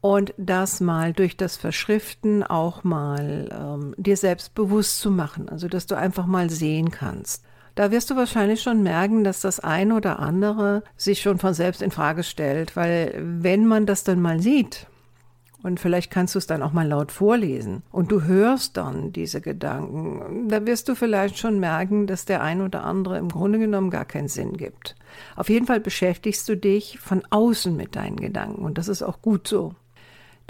Und 0.00 0.32
das 0.36 0.80
mal 0.80 1.12
durch 1.12 1.36
das 1.36 1.56
Verschriften 1.56 2.42
auch 2.42 2.84
mal 2.84 3.48
ähm, 3.52 3.94
dir 3.96 4.16
selbst 4.16 4.54
bewusst 4.54 5.00
zu 5.00 5.10
machen, 5.10 5.48
also 5.48 5.68
dass 5.68 5.86
du 5.86 5.96
einfach 5.96 6.26
mal 6.26 6.50
sehen 6.50 6.90
kannst. 6.90 7.44
Da 7.74 7.90
wirst 7.90 8.10
du 8.10 8.16
wahrscheinlich 8.16 8.62
schon 8.62 8.82
merken, 8.82 9.24
dass 9.24 9.40
das 9.40 9.60
ein 9.60 9.92
oder 9.92 10.18
andere 10.18 10.82
sich 10.96 11.20
schon 11.22 11.38
von 11.38 11.54
selbst 11.54 11.82
in 11.82 11.90
Frage 11.90 12.22
stellt, 12.22 12.76
weil 12.76 13.14
wenn 13.22 13.66
man 13.66 13.86
das 13.86 14.04
dann 14.04 14.20
mal 14.20 14.40
sieht, 14.40 14.86
und 15.62 15.78
vielleicht 15.78 16.10
kannst 16.10 16.34
du 16.34 16.38
es 16.38 16.46
dann 16.46 16.62
auch 16.62 16.72
mal 16.72 16.88
laut 16.88 17.12
vorlesen 17.12 17.82
und 17.92 18.10
du 18.10 18.22
hörst 18.22 18.78
dann 18.78 19.12
diese 19.12 19.42
Gedanken, 19.42 20.48
da 20.48 20.64
wirst 20.66 20.88
du 20.88 20.94
vielleicht 20.94 21.38
schon 21.38 21.60
merken, 21.60 22.06
dass 22.06 22.24
der 22.24 22.42
ein 22.42 22.62
oder 22.62 22.84
andere 22.84 23.18
im 23.18 23.28
Grunde 23.28 23.58
genommen 23.58 23.90
gar 23.90 24.06
keinen 24.06 24.28
Sinn 24.28 24.56
gibt. 24.56 24.96
Auf 25.36 25.50
jeden 25.50 25.66
Fall 25.66 25.80
beschäftigst 25.80 26.48
du 26.48 26.56
dich 26.56 26.98
von 26.98 27.22
außen 27.28 27.76
mit 27.76 27.94
deinen 27.94 28.16
Gedanken 28.16 28.64
und 28.64 28.78
das 28.78 28.88
ist 28.88 29.02
auch 29.02 29.20
gut 29.20 29.46
so. 29.46 29.74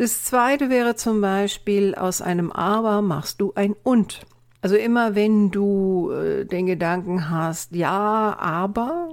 Das 0.01 0.25
zweite 0.25 0.71
wäre 0.71 0.95
zum 0.95 1.21
Beispiel, 1.21 1.95
aus 1.95 2.23
einem 2.23 2.51
Aber 2.51 3.03
machst 3.03 3.39
du 3.39 3.53
ein 3.55 3.77
Und. 3.83 4.23
Also 4.63 4.75
immer 4.75 5.15
wenn 5.15 5.51
du 5.51 6.11
äh, 6.11 6.47
den 6.47 6.65
Gedanken 6.65 7.29
hast, 7.29 7.77
ja, 7.77 8.35
aber, 8.41 9.11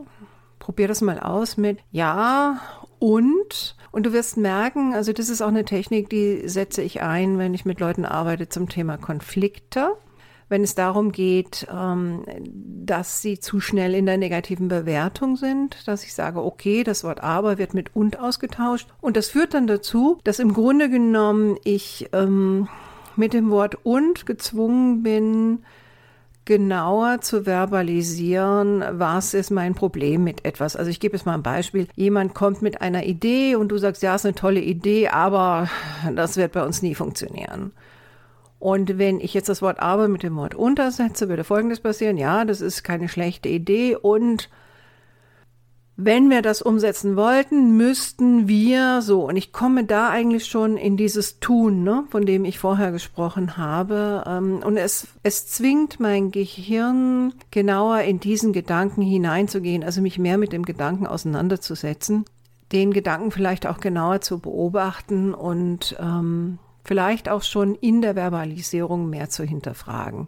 probier 0.59 0.87
das 0.87 1.01
mal 1.01 1.19
aus 1.19 1.57
mit 1.57 1.79
ja 1.91 2.61
und. 2.99 3.75
Und 3.91 4.05
du 4.05 4.13
wirst 4.13 4.37
merken, 4.37 4.93
also 4.93 5.11
das 5.11 5.27
ist 5.27 5.41
auch 5.41 5.49
eine 5.49 5.65
Technik, 5.65 6.09
die 6.09 6.47
setze 6.47 6.81
ich 6.83 7.01
ein, 7.01 7.37
wenn 7.37 7.53
ich 7.53 7.65
mit 7.65 7.81
Leuten 7.81 8.05
arbeite 8.05 8.47
zum 8.47 8.69
Thema 8.69 8.95
Konflikte 8.95 9.89
wenn 10.49 10.63
es 10.63 10.75
darum 10.75 11.11
geht, 11.11 11.67
ähm, 11.71 12.23
dass 12.85 13.21
sie 13.21 13.39
zu 13.39 13.59
schnell 13.59 13.93
in 13.93 14.05
der 14.05 14.17
negativen 14.17 14.67
Bewertung 14.67 15.35
sind, 15.35 15.87
dass 15.87 16.03
ich 16.03 16.13
sage, 16.13 16.43
okay, 16.43 16.83
das 16.83 17.03
Wort 17.03 17.21
aber 17.21 17.57
wird 17.57 17.73
mit 17.73 17.95
und 17.95 18.19
ausgetauscht. 18.19 18.87
Und 19.01 19.17
das 19.17 19.29
führt 19.29 19.53
dann 19.53 19.67
dazu, 19.67 20.19
dass 20.23 20.39
im 20.39 20.53
Grunde 20.53 20.89
genommen 20.89 21.57
ich 21.63 22.09
ähm, 22.13 22.69
mit 23.15 23.33
dem 23.33 23.49
Wort 23.49 23.77
und 23.83 24.25
gezwungen 24.25 25.03
bin, 25.03 25.59
genauer 26.45 27.19
zu 27.19 27.45
verbalisieren, 27.45 28.81
was 28.91 29.33
ist 29.33 29.51
mein 29.51 29.75
Problem 29.75 30.23
mit 30.23 30.45
etwas. 30.45 30.77
Also 30.77 30.89
ich 30.89 31.01
gebe 31.01 31.17
jetzt 31.17 31.25
mal 31.25 31.33
ein 31.33 31.43
Beispiel. 31.43 31.87
Jemand 31.95 32.33
kommt 32.33 32.61
mit 32.61 32.81
einer 32.81 33.03
Idee 33.03 33.55
und 33.55 33.67
du 33.67 33.77
sagst, 33.77 34.01
ja, 34.01 34.15
ist 34.15 34.25
eine 34.25 34.33
tolle 34.33 34.61
Idee, 34.61 35.09
aber 35.09 35.69
das 36.15 36.37
wird 36.37 36.53
bei 36.53 36.63
uns 36.63 36.81
nie 36.81 36.95
funktionieren. 36.95 37.73
Und 38.59 38.97
wenn 38.97 39.19
ich 39.19 39.33
jetzt 39.33 39.49
das 39.49 39.61
Wort 39.61 39.79
aber 39.79 40.07
mit 40.07 40.23
dem 40.23 40.35
Wort 40.35 40.55
untersetze, 40.55 41.29
würde 41.29 41.43
Folgendes 41.43 41.79
passieren. 41.79 42.17
Ja, 42.17 42.43
das 42.43 42.61
ist 42.61 42.83
keine 42.83 43.07
schlechte 43.07 43.49
Idee. 43.49 43.95
Und 43.95 44.49
wenn 45.99 46.29
wir 46.29 46.43
das 46.43 46.61
umsetzen 46.61 47.15
wollten, 47.15 47.75
müssten 47.75 48.47
wir 48.47 49.01
so. 49.01 49.27
Und 49.27 49.35
ich 49.35 49.51
komme 49.51 49.83
da 49.83 50.09
eigentlich 50.09 50.45
schon 50.45 50.77
in 50.77 50.95
dieses 50.95 51.39
Tun, 51.39 51.83
ne, 51.83 52.05
von 52.09 52.25
dem 52.25 52.45
ich 52.45 52.59
vorher 52.59 52.91
gesprochen 52.91 53.57
habe. 53.57 54.23
Ähm, 54.27 54.61
und 54.63 54.77
es, 54.77 55.07
es 55.23 55.47
zwingt 55.47 55.99
mein 55.99 56.29
Gehirn 56.31 57.33
genauer 57.49 58.01
in 58.01 58.19
diesen 58.19 58.53
Gedanken 58.53 59.01
hineinzugehen, 59.01 59.83
also 59.83 60.01
mich 60.01 60.19
mehr 60.19 60.37
mit 60.37 60.53
dem 60.53 60.65
Gedanken 60.65 61.07
auseinanderzusetzen, 61.07 62.25
den 62.71 62.93
Gedanken 62.93 63.31
vielleicht 63.31 63.65
auch 63.65 63.79
genauer 63.79 64.21
zu 64.21 64.37
beobachten 64.37 65.33
und 65.33 65.95
ähm, 65.99 66.59
vielleicht 66.87 67.29
auch 67.29 67.43
schon 67.43 67.75
in 67.75 68.01
der 68.01 68.15
Verbalisierung 68.15 69.09
mehr 69.09 69.29
zu 69.29 69.43
hinterfragen. 69.43 70.27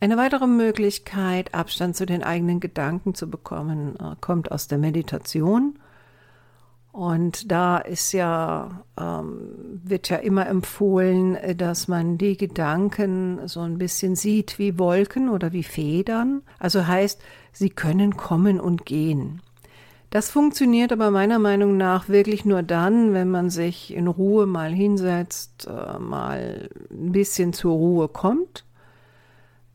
Eine 0.00 0.16
weitere 0.16 0.46
Möglichkeit, 0.46 1.54
Abstand 1.54 1.94
zu 1.94 2.04
den 2.04 2.22
eigenen 2.22 2.58
Gedanken 2.58 3.14
zu 3.14 3.30
bekommen, 3.30 3.96
äh, 3.96 4.16
kommt 4.20 4.50
aus 4.50 4.66
der 4.66 4.78
Meditation. 4.78 5.78
Und 6.92 7.52
da 7.52 7.78
ist 7.78 8.12
ja, 8.12 8.82
ähm, 8.98 9.80
wird 9.84 10.08
ja 10.08 10.16
immer 10.16 10.48
empfohlen, 10.48 11.38
dass 11.56 11.86
man 11.86 12.18
die 12.18 12.36
Gedanken 12.36 13.46
so 13.46 13.60
ein 13.60 13.78
bisschen 13.78 14.16
sieht 14.16 14.58
wie 14.58 14.78
Wolken 14.78 15.28
oder 15.28 15.52
wie 15.52 15.62
Federn. 15.62 16.42
Also 16.58 16.86
heißt, 16.88 17.22
sie 17.52 17.70
können 17.70 18.16
kommen 18.16 18.58
und 18.58 18.86
gehen. 18.86 19.40
Das 20.10 20.28
funktioniert 20.30 20.90
aber 20.92 21.12
meiner 21.12 21.38
Meinung 21.38 21.76
nach 21.76 22.08
wirklich 22.08 22.44
nur 22.44 22.64
dann, 22.64 23.14
wenn 23.14 23.30
man 23.30 23.48
sich 23.48 23.94
in 23.94 24.08
Ruhe 24.08 24.46
mal 24.46 24.72
hinsetzt, 24.72 25.68
äh, 25.68 25.98
mal 26.00 26.68
ein 26.90 27.12
bisschen 27.12 27.52
zur 27.52 27.74
Ruhe 27.74 28.08
kommt, 28.08 28.64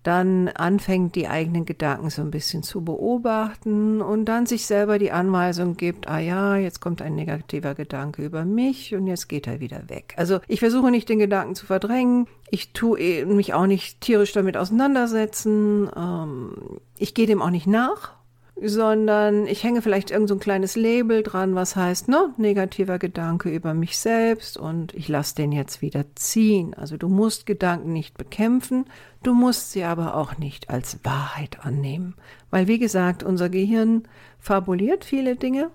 dann 0.03 0.49
anfängt 0.49 1.15
die 1.15 1.27
eigenen 1.27 1.65
Gedanken 1.65 2.09
so 2.09 2.21
ein 2.21 2.29
bisschen 2.29 2.61
zu 2.61 2.83
beobachten 2.83 4.01
und 4.01 4.25
dann 4.25 4.45
sich 4.45 4.67
selber 4.67 4.99
die 4.99 5.11
Anweisung 5.11 5.77
gibt, 5.77 6.07
ah 6.07 6.19
ja, 6.19 6.57
jetzt 6.57 6.79
kommt 6.79 7.01
ein 7.01 7.15
negativer 7.15 7.73
Gedanke 7.73 8.23
über 8.23 8.45
mich 8.45 8.93
und 8.93 9.07
jetzt 9.07 9.29
geht 9.29 9.47
er 9.47 9.61
wieder 9.61 9.89
weg. 9.89 10.13
Also 10.17 10.41
ich 10.47 10.59
versuche 10.59 10.91
nicht 10.91 11.09
den 11.09 11.17
Gedanken 11.17 11.55
zu 11.55 11.65
verdrängen, 11.65 12.27
ich 12.51 12.73
tue 12.73 12.99
eh, 12.99 13.25
mich 13.25 13.53
auch 13.53 13.65
nicht 13.65 14.01
tierisch 14.01 14.33
damit 14.33 14.57
auseinandersetzen, 14.57 15.89
ähm, 15.95 16.51
ich 16.99 17.15
gehe 17.15 17.25
dem 17.25 17.41
auch 17.41 17.49
nicht 17.49 17.67
nach, 17.67 18.14
sondern 18.61 19.47
ich 19.47 19.63
hänge 19.63 19.81
vielleicht 19.81 20.11
irgend 20.11 20.29
so 20.29 20.35
ein 20.35 20.39
kleines 20.39 20.75
Label 20.75 21.23
dran, 21.23 21.55
was 21.55 21.75
heißt, 21.75 22.07
ne, 22.07 22.33
negativer 22.37 22.99
Gedanke 22.99 23.49
über 23.49 23.73
mich 23.73 23.97
selbst 23.97 24.57
und 24.57 24.93
ich 24.93 25.09
lasse 25.09 25.35
den 25.35 25.51
jetzt 25.51 25.81
wieder 25.81 26.05
ziehen. 26.15 26.73
Also 26.73 26.95
du 26.95 27.09
musst 27.09 27.45
Gedanken 27.45 27.91
nicht 27.91 28.17
bekämpfen, 28.17 28.85
du 29.23 29.33
musst 29.33 29.71
sie 29.71 29.83
aber 29.83 30.15
auch 30.15 30.37
nicht 30.37 30.69
als 30.69 30.99
Wahrheit 31.03 31.65
annehmen. 31.65 32.15
Weil, 32.49 32.67
wie 32.67 32.79
gesagt, 32.79 33.23
unser 33.23 33.49
Gehirn 33.49 34.03
fabuliert 34.39 35.03
viele 35.03 35.35
Dinge, 35.35 35.69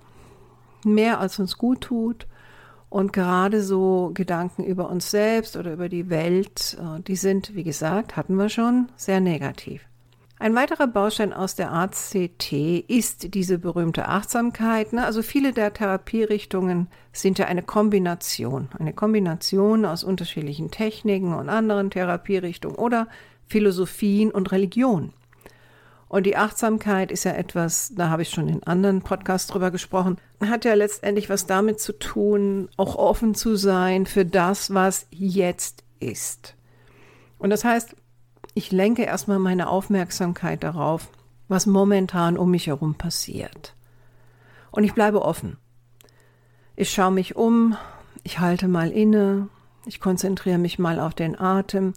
mehr 0.83 1.21
als 1.21 1.39
uns 1.39 1.59
gut 1.59 1.83
tut. 1.83 2.27
Und 2.89 3.13
gerade 3.13 3.63
so 3.63 4.11
Gedanken 4.15 4.65
über 4.65 4.91
uns 4.91 5.11
selbst 5.11 5.57
oder 5.57 5.73
über 5.75 5.89
die 5.89 6.11
Welt, 6.11 6.77
äh, 6.81 7.01
die 7.03 7.15
sind, 7.15 7.55
wie 7.55 7.63
gesagt, 7.63 8.17
hatten 8.17 8.35
wir 8.35 8.49
schon, 8.49 8.89
sehr 8.97 9.21
negativ. 9.21 9.90
Ein 10.41 10.55
weiterer 10.55 10.87
Baustein 10.87 11.35
aus 11.35 11.55
der 11.55 11.71
ACT 11.71 12.53
ist 12.89 13.35
diese 13.35 13.59
berühmte 13.59 14.09
Achtsamkeit. 14.09 14.95
Ne? 14.95 15.05
Also 15.05 15.21
viele 15.21 15.53
der 15.53 15.75
Therapierichtungen 15.75 16.89
sind 17.13 17.39
ja 17.39 17.45
eine 17.45 17.63
Kombination, 17.63 18.71
eine 18.79 18.95
Kombination 18.95 19.85
aus 19.85 20.03
unterschiedlichen 20.03 20.71
Techniken 20.71 21.35
und 21.35 21.51
anderen 21.51 21.91
Therapierichtungen 21.91 22.79
oder 22.79 23.07
Philosophien 23.49 24.31
und 24.31 24.51
Religion. 24.51 25.13
Und 26.09 26.25
die 26.25 26.39
Achtsamkeit 26.39 27.13
ist 27.13 27.25
ja 27.25 27.33
etwas, 27.33 27.93
da 27.95 28.09
habe 28.09 28.23
ich 28.23 28.31
schon 28.31 28.49
in 28.49 28.63
anderen 28.63 29.03
Podcasts 29.03 29.47
drüber 29.47 29.71
gesprochen, 29.71 30.17
hat 30.43 30.65
ja 30.65 30.73
letztendlich 30.73 31.29
was 31.29 31.45
damit 31.45 31.81
zu 31.81 31.93
tun, 31.93 32.71
auch 32.79 32.97
offen 32.97 33.35
zu 33.35 33.57
sein 33.57 34.07
für 34.07 34.25
das, 34.25 34.73
was 34.73 35.07
jetzt 35.11 35.85
ist. 35.99 36.57
Und 37.39 37.51
das 37.51 37.63
heißt, 37.63 37.95
ich 38.55 38.73
lenke 38.73 39.03
erstmal 39.03 39.39
meine 39.39 39.69
Aufmerksamkeit 39.69 40.63
darauf, 40.63 41.09
was 41.49 41.67
momentan 41.67 42.37
um 42.37 42.51
mich 42.51 42.67
herum 42.67 42.95
passiert. 42.95 43.75
Und 44.71 44.85
ich 44.85 44.95
bleibe 44.95 45.23
offen. 45.23 45.57
Ich 46.77 46.91
schaue 46.91 47.11
mich 47.11 47.37
um, 47.37 47.77
ich 48.23 48.39
halte 48.39 48.69
mal 48.69 48.91
inne, 48.91 49.49
ich 49.87 50.01
konzentriere 50.01 50.59
mich 50.59 50.79
mal 50.79 51.01
auf 51.01 51.15
den 51.15 51.39
Atem. 51.39 51.95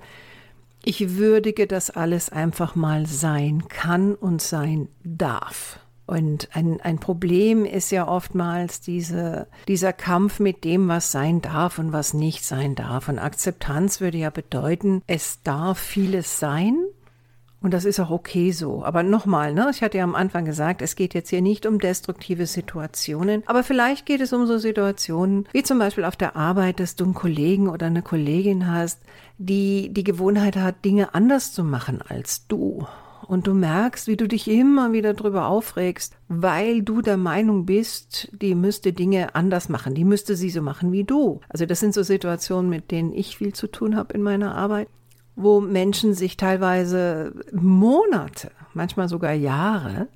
Ich 0.84 1.16
würdige, 1.16 1.68
dass 1.68 1.90
alles 1.90 2.30
einfach 2.30 2.76
mal 2.76 3.06
sein 3.06 3.68
kann 3.68 4.16
und 4.16 4.42
sein 4.42 4.90
darf. 5.04 5.80
Und 6.06 6.50
ein, 6.54 6.82
ein 6.82 7.00
Problem 7.00 7.64
ist 7.64 7.92
ja 7.92 8.08
oftmals 8.08 8.82
diese, 8.82 9.48
dieser 9.68 9.94
Kampf 9.94 10.40
mit 10.40 10.64
dem, 10.64 10.88
was 10.88 11.12
sein 11.12 11.42
darf 11.42 11.80
und 11.80 11.94
was 11.94 12.14
nicht 12.14 12.44
sein 12.44 12.76
darf. 12.76 13.08
Und 13.08 13.20
Akzeptanz 13.20 14.02
würde 14.02 14.18
ja 14.18 14.30
bedeuten, 14.30 15.02
es 15.08 15.42
darf 15.44 15.80
vieles 15.80 16.40
sein, 16.40 16.78
und 17.64 17.74
das 17.74 17.86
ist 17.86 18.02
auch 18.02 18.12
okay 18.12 18.52
so. 18.52 18.84
Aber 18.84 19.04
nochmal, 19.04 19.54
ne, 19.54 19.70
ich 19.72 19.82
hatte 19.82 19.98
ja 19.98 20.04
am 20.04 20.16
Anfang 20.16 20.44
gesagt, 20.44 20.82
es 20.82 20.98
geht 20.98 21.14
jetzt 21.14 21.30
hier 21.30 21.42
nicht 21.42 21.66
um 21.66 21.80
destruktive 21.80 22.46
Situationen, 22.46 23.42
aber 23.46 23.64
vielleicht 23.64 24.06
geht 24.06 24.20
es 24.20 24.34
um 24.34 24.46
so 24.46 24.58
Situationen, 24.58 25.48
wie 25.54 25.64
zum 25.64 25.80
Beispiel 25.80 26.04
auf 26.04 26.18
der 26.18 26.36
Arbeit, 26.36 26.82
dass 26.82 26.98
du 26.98 27.06
einen 27.06 27.14
Kollegen 27.14 27.70
oder 27.70 27.86
eine 27.86 28.02
Kollegin 28.02 28.70
hast, 28.70 29.00
die 29.38 29.94
die 29.94 30.04
Gewohnheit 30.04 30.58
hat, 30.58 30.84
Dinge 30.84 31.16
anders 31.16 31.54
zu 31.54 31.64
machen 31.64 32.02
als 32.06 32.48
du. 32.48 32.86
Und 33.28 33.48
du 33.48 33.54
merkst, 33.54 34.08
wie 34.08 34.18
du 34.18 34.28
dich 34.28 34.50
immer 34.50 34.92
wieder 34.92 35.14
drüber 35.14 35.48
aufregst, 35.48 36.18
weil 36.28 36.82
du 36.82 37.02
der 37.02 37.18
Meinung 37.18 37.66
bist, 37.66 38.30
die 38.34 38.56
müsste 38.56 38.94
Dinge 38.94 39.36
anders 39.36 39.70
machen, 39.70 39.94
die 39.96 40.06
müsste 40.06 40.36
sie 40.36 40.50
so 40.50 40.62
machen 40.62 40.92
wie 40.92 41.04
du. 41.04 41.40
Also 41.50 41.66
das 41.66 41.80
sind 41.80 41.94
so 41.94 42.04
Situationen, 42.04 42.70
mit 42.70 42.92
denen 42.92 43.14
ich 43.14 43.38
viel 43.38 43.54
zu 43.54 43.68
tun 43.68 43.96
habe 43.96 44.14
in 44.14 44.22
meiner 44.22 44.56
Arbeit 44.56 44.88
wo 45.36 45.62
Menschen 45.62 46.14
sich 46.14 46.38
teilweise 46.38 47.34
Monate, 47.52 48.52
manchmal 48.74 49.10
sogar 49.10 49.34
Jahre 49.34 50.08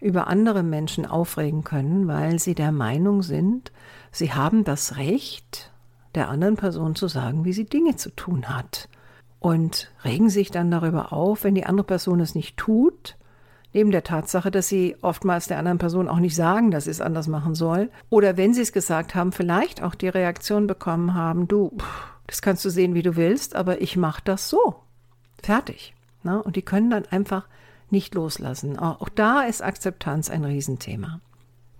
über 0.00 0.26
andere 0.26 0.62
Menschen 0.62 1.06
aufregen 1.06 1.64
können, 1.64 2.08
weil 2.08 2.38
sie 2.38 2.54
der 2.54 2.72
Meinung 2.72 3.22
sind, 3.22 3.72
sie 4.10 4.32
haben 4.32 4.64
das 4.64 4.96
Recht, 4.96 5.72
der 6.14 6.28
anderen 6.28 6.56
Person 6.56 6.94
zu 6.94 7.08
sagen, 7.08 7.44
wie 7.44 7.52
sie 7.52 7.64
Dinge 7.64 7.96
zu 7.96 8.10
tun 8.10 8.48
hat. 8.48 8.88
Und 9.42 9.90
regen 10.04 10.30
sich 10.30 10.52
dann 10.52 10.70
darüber 10.70 11.12
auf, 11.12 11.42
wenn 11.42 11.56
die 11.56 11.66
andere 11.66 11.84
Person 11.84 12.20
es 12.20 12.36
nicht 12.36 12.56
tut, 12.56 13.16
neben 13.72 13.90
der 13.90 14.04
Tatsache, 14.04 14.52
dass 14.52 14.68
sie 14.68 14.94
oftmals 15.02 15.48
der 15.48 15.58
anderen 15.58 15.78
Person 15.78 16.08
auch 16.08 16.20
nicht 16.20 16.36
sagen, 16.36 16.70
dass 16.70 16.84
sie 16.84 16.92
es 16.92 17.00
anders 17.00 17.26
machen 17.26 17.56
soll. 17.56 17.90
Oder 18.08 18.36
wenn 18.36 18.54
sie 18.54 18.60
es 18.60 18.72
gesagt 18.72 19.16
haben, 19.16 19.32
vielleicht 19.32 19.82
auch 19.82 19.96
die 19.96 20.08
Reaktion 20.08 20.68
bekommen 20.68 21.14
haben, 21.14 21.48
du, 21.48 21.76
das 22.28 22.40
kannst 22.40 22.64
du 22.64 22.70
sehen, 22.70 22.94
wie 22.94 23.02
du 23.02 23.16
willst, 23.16 23.56
aber 23.56 23.80
ich 23.80 23.96
mache 23.96 24.22
das 24.24 24.48
so. 24.48 24.76
Fertig. 25.42 25.92
Ne? 26.22 26.40
Und 26.40 26.54
die 26.54 26.62
können 26.62 26.90
dann 26.90 27.06
einfach 27.06 27.48
nicht 27.90 28.14
loslassen. 28.14 28.78
Auch 28.78 29.08
da 29.08 29.42
ist 29.42 29.60
Akzeptanz 29.60 30.30
ein 30.30 30.44
Riesenthema. 30.44 31.20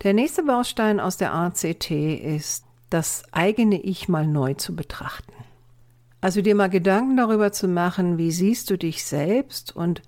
Der 0.02 0.14
nächste 0.14 0.42
Baustein 0.42 0.99
aus 0.99 1.16
der 1.16 1.33
ACT 1.33 1.92
ist, 1.92 2.64
das 2.90 3.23
eigene 3.31 3.81
Ich 3.81 4.09
mal 4.09 4.26
neu 4.26 4.54
zu 4.54 4.75
betrachten. 4.75 5.33
Also 6.23 6.41
dir 6.41 6.55
mal 6.55 6.71
Gedanken 6.71 7.17
darüber 7.17 7.50
zu 7.50 7.67
machen, 7.67 8.17
wie 8.17 8.31
siehst 8.31 8.71
du 8.71 8.79
dich 8.79 9.05
selbst 9.05 9.75
und 9.75 10.02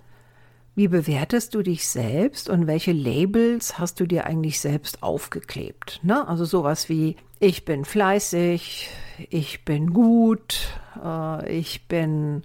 wie 0.73 0.87
bewertest 0.87 1.53
du 1.53 1.61
dich 1.61 1.87
selbst 1.89 2.49
und 2.49 2.67
welche 2.67 2.93
Labels 2.93 3.79
hast 3.79 3.99
du 3.99 4.05
dir 4.05 4.25
eigentlich 4.25 4.61
selbst 4.61 5.03
aufgeklebt? 5.03 5.99
Ne? 6.03 6.25
Also 6.25 6.45
sowas 6.45 6.87
wie 6.87 7.17
ich 7.41 7.65
bin 7.65 7.83
fleißig, 7.83 8.89
ich 9.29 9.65
bin 9.65 9.93
gut, 9.93 10.69
äh, 11.03 11.53
ich 11.53 11.89
bin 11.89 12.43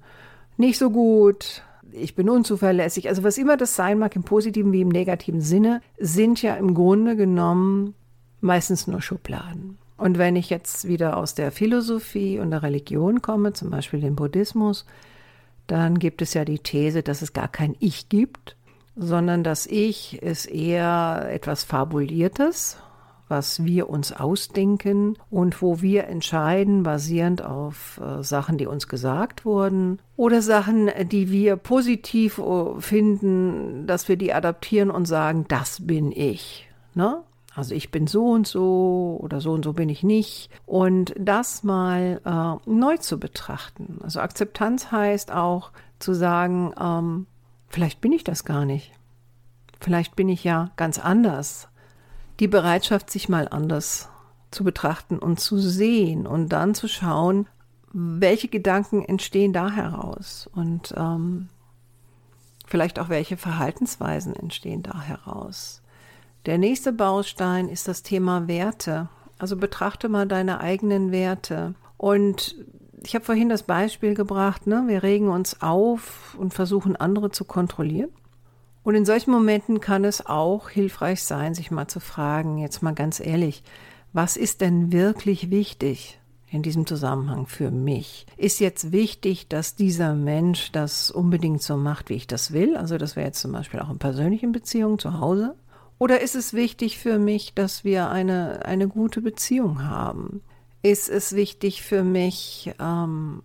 nicht 0.57 0.77
so 0.77 0.91
gut, 0.91 1.63
ich 1.93 2.17
bin 2.17 2.29
unzuverlässig. 2.29 3.09
Also 3.09 3.23
was 3.23 3.39
immer 3.39 3.57
das 3.57 3.77
sein 3.77 4.01
mag, 4.01 4.17
im 4.17 4.25
positiven 4.25 4.73
wie 4.73 4.81
im 4.81 4.89
negativen 4.89 5.43
Sinne, 5.43 5.81
sind 5.97 6.43
ja 6.43 6.57
im 6.57 6.75
Grunde 6.75 7.15
genommen 7.15 7.95
meistens 8.41 8.89
nur 8.89 9.01
Schubladen. 9.01 9.79
Und 10.01 10.17
wenn 10.17 10.35
ich 10.35 10.49
jetzt 10.49 10.89
wieder 10.89 11.19
aus 11.19 11.35
der 11.35 11.53
Philosophie 11.53 12.39
und 12.39 12.53
der 12.53 12.63
Religion 12.63 13.21
komme, 13.21 13.53
zum 13.53 13.69
Beispiel 13.69 14.01
dem 14.01 14.17
Buddhismus, 14.17 14.87
dann 15.67 15.99
gibt 15.99 16.23
es 16.23 16.33
ja 16.33 16.47
die 16.47 16.59
These, 16.59 17.03
dass 17.03 17.21
es 17.21 17.35
gar 17.35 17.49
kein 17.49 17.77
Ich 17.81 18.09
gibt, 18.09 18.57
sondern 18.97 19.45
das 19.45 19.67
Ich 19.67 20.23
ist 20.23 20.47
eher 20.47 21.29
etwas 21.31 21.65
Fabuliertes, 21.65 22.79
was 23.29 23.63
wir 23.63 23.91
uns 23.91 24.11
ausdenken 24.11 25.19
und 25.29 25.61
wo 25.61 25.83
wir 25.83 26.05
entscheiden, 26.05 26.83
basierend 26.83 27.45
auf 27.45 28.01
äh, 28.03 28.23
Sachen, 28.25 28.57
die 28.57 28.67
uns 28.67 28.89
gesagt 28.89 29.45
wurden 29.45 29.99
oder 30.17 30.41
Sachen, 30.41 30.91
die 31.11 31.31
wir 31.31 31.57
positiv 31.57 32.39
äh, 32.39 32.81
finden, 32.81 33.87
dass 33.87 34.09
wir 34.09 34.17
die 34.17 34.33
adaptieren 34.33 34.91
und 34.91 35.05
sagen, 35.05 35.45
das 35.47 35.87
bin 35.87 36.11
ich. 36.11 36.71
Ne? 36.95 37.23
Also 37.55 37.75
ich 37.75 37.91
bin 37.91 38.07
so 38.07 38.31
und 38.31 38.47
so 38.47 39.19
oder 39.21 39.41
so 39.41 39.53
und 39.53 39.65
so 39.65 39.73
bin 39.73 39.89
ich 39.89 40.03
nicht. 40.03 40.51
Und 40.67 41.15
das 41.19 41.65
mal 41.65 42.21
äh, 42.25 42.71
neu 42.71 42.97
zu 42.99 43.19
betrachten. 43.19 43.99
Also 44.03 44.21
Akzeptanz 44.21 44.93
heißt 44.93 45.33
auch 45.33 45.73
zu 45.99 46.15
sagen, 46.15 46.73
ähm, 46.81 47.27
vielleicht 47.69 48.01
bin 48.01 48.13
ich 48.13 48.25
das 48.25 48.45
gar 48.45 48.65
nicht. 48.65 48.93
Vielleicht 49.81 50.15
bin 50.15 50.29
ich 50.29 50.45
ja 50.45 50.71
ganz 50.77 50.99
anders. 50.99 51.69
Die 52.39 52.49
Bereitschaft, 52.49 53.11
sich 53.11 53.29
mal 53.29 53.49
anders 53.49 54.09
zu 54.51 54.65
betrachten 54.65 55.19
und 55.19 55.41
zu 55.41 55.59
sehen 55.59 56.27
und 56.27 56.51
dann 56.51 56.75
zu 56.75 56.89
schauen, 56.89 57.47
welche 57.93 58.49
Gedanken 58.49 59.05
entstehen 59.05 59.53
da 59.53 59.71
heraus 59.71 60.49
und 60.55 60.95
ähm, 60.97 61.49
vielleicht 62.67 62.99
auch 62.99 63.09
welche 63.09 63.37
Verhaltensweisen 63.37 64.35
entstehen 64.35 64.83
da 64.83 65.01
heraus. 65.01 65.83
Der 66.47 66.59
nächste 66.59 66.93
Baustein 66.93 67.69
ist 67.69 67.87
das 67.87 68.03
Thema 68.03 68.49
Werte. 68.49 69.09
Also 69.39 69.57
betrachte 69.57 70.09
mal 70.09 70.27
deine 70.27 70.61
eigenen 70.61 71.13
Werte. 71.13 71.75
Und 71.97 72.57
ich 73.03 73.15
habe 73.15 73.25
vorhin 73.25 73.49
das 73.49 73.63
Beispiel 73.63 74.15
gebracht, 74.15 74.67
ne? 74.67 74.85
wir 74.87 75.03
regen 75.03 75.29
uns 75.29 75.61
auf 75.63 76.37
und 76.39 76.55
versuchen 76.55 76.97
andere 76.97 77.31
zu 77.31 77.45
kontrollieren. 77.45 78.11
Und 78.83 78.95
in 78.95 79.05
solchen 79.05 79.31
Momenten 79.31 79.81
kann 79.81 80.05
es 80.05 80.25
auch 80.27 80.71
hilfreich 80.71 81.23
sein, 81.23 81.55
sich 81.55 81.71
mal 81.71 81.89
zu 81.89 82.01
fragen, 82.01 82.59
jetzt 82.59 82.83
mal 82.83 82.95
ganz 82.95 83.21
ehrlich, 83.21 83.63
was 84.13 84.37
ist 84.37 84.61
denn 84.61 84.93
wirklich 84.93 85.51
wichtig 85.51 86.19
in 86.51 86.63
diesem 86.63 86.87
Zusammenhang 86.87 87.47
für 87.47 87.71
mich? 87.71 88.27
Ist 88.37 88.59
jetzt 88.59 88.91
wichtig, 88.91 89.49
dass 89.49 89.77
dieser 89.77 90.15
Mensch 90.15 90.73
das 90.73 91.11
unbedingt 91.11 91.63
so 91.63 91.77
macht, 91.77 92.09
wie 92.09 92.15
ich 92.15 92.27
das 92.27 92.53
will? 92.53 92.77
Also 92.77 92.99
das 92.99 93.17
wäre 93.17 93.27
jetzt 93.27 93.41
zum 93.41 93.53
Beispiel 93.53 93.81
auch 93.81 93.91
in 93.91 93.99
persönlichen 93.99 94.53
Beziehungen 94.53 94.99
zu 94.99 95.21
Hause. 95.21 95.55
Oder 96.01 96.23
ist 96.23 96.35
es 96.35 96.55
wichtig 96.55 96.99
für 96.99 97.19
mich, 97.19 97.53
dass 97.55 97.85
wir 97.85 98.09
eine, 98.09 98.65
eine 98.65 98.89
gute 98.89 99.21
Beziehung 99.21 99.87
haben? 99.87 100.41
Ist 100.83 101.11
es 101.11 101.37
wichtig 101.37 101.83
für 101.83 102.03
mich, 102.03 102.73
ähm, 102.81 103.43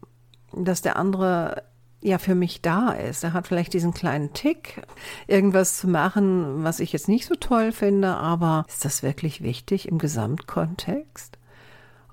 dass 0.54 0.82
der 0.82 0.96
andere 0.96 1.64
ja 2.00 2.18
für 2.18 2.34
mich 2.34 2.62
da 2.62 2.92
ist. 2.92 3.26
Er 3.26 3.34
hat 3.34 3.48
vielleicht 3.48 3.74
diesen 3.74 3.94
kleinen 3.94 4.32
Tick, 4.32 4.84
irgendwas 5.28 5.78
zu 5.78 5.90
machen, 5.90 6.64
was 6.64 6.80
ich 6.80 6.94
jetzt 6.94 7.10
nicht 7.10 7.26
so 7.26 7.36
toll 7.36 7.74
finde, 7.74 8.16
aber 8.16 8.64
ist 8.70 8.86
das 8.86 9.04
wirklich 9.04 9.44
wichtig 9.44 9.90
im 9.90 9.98
Gesamtkontext? 9.98 11.38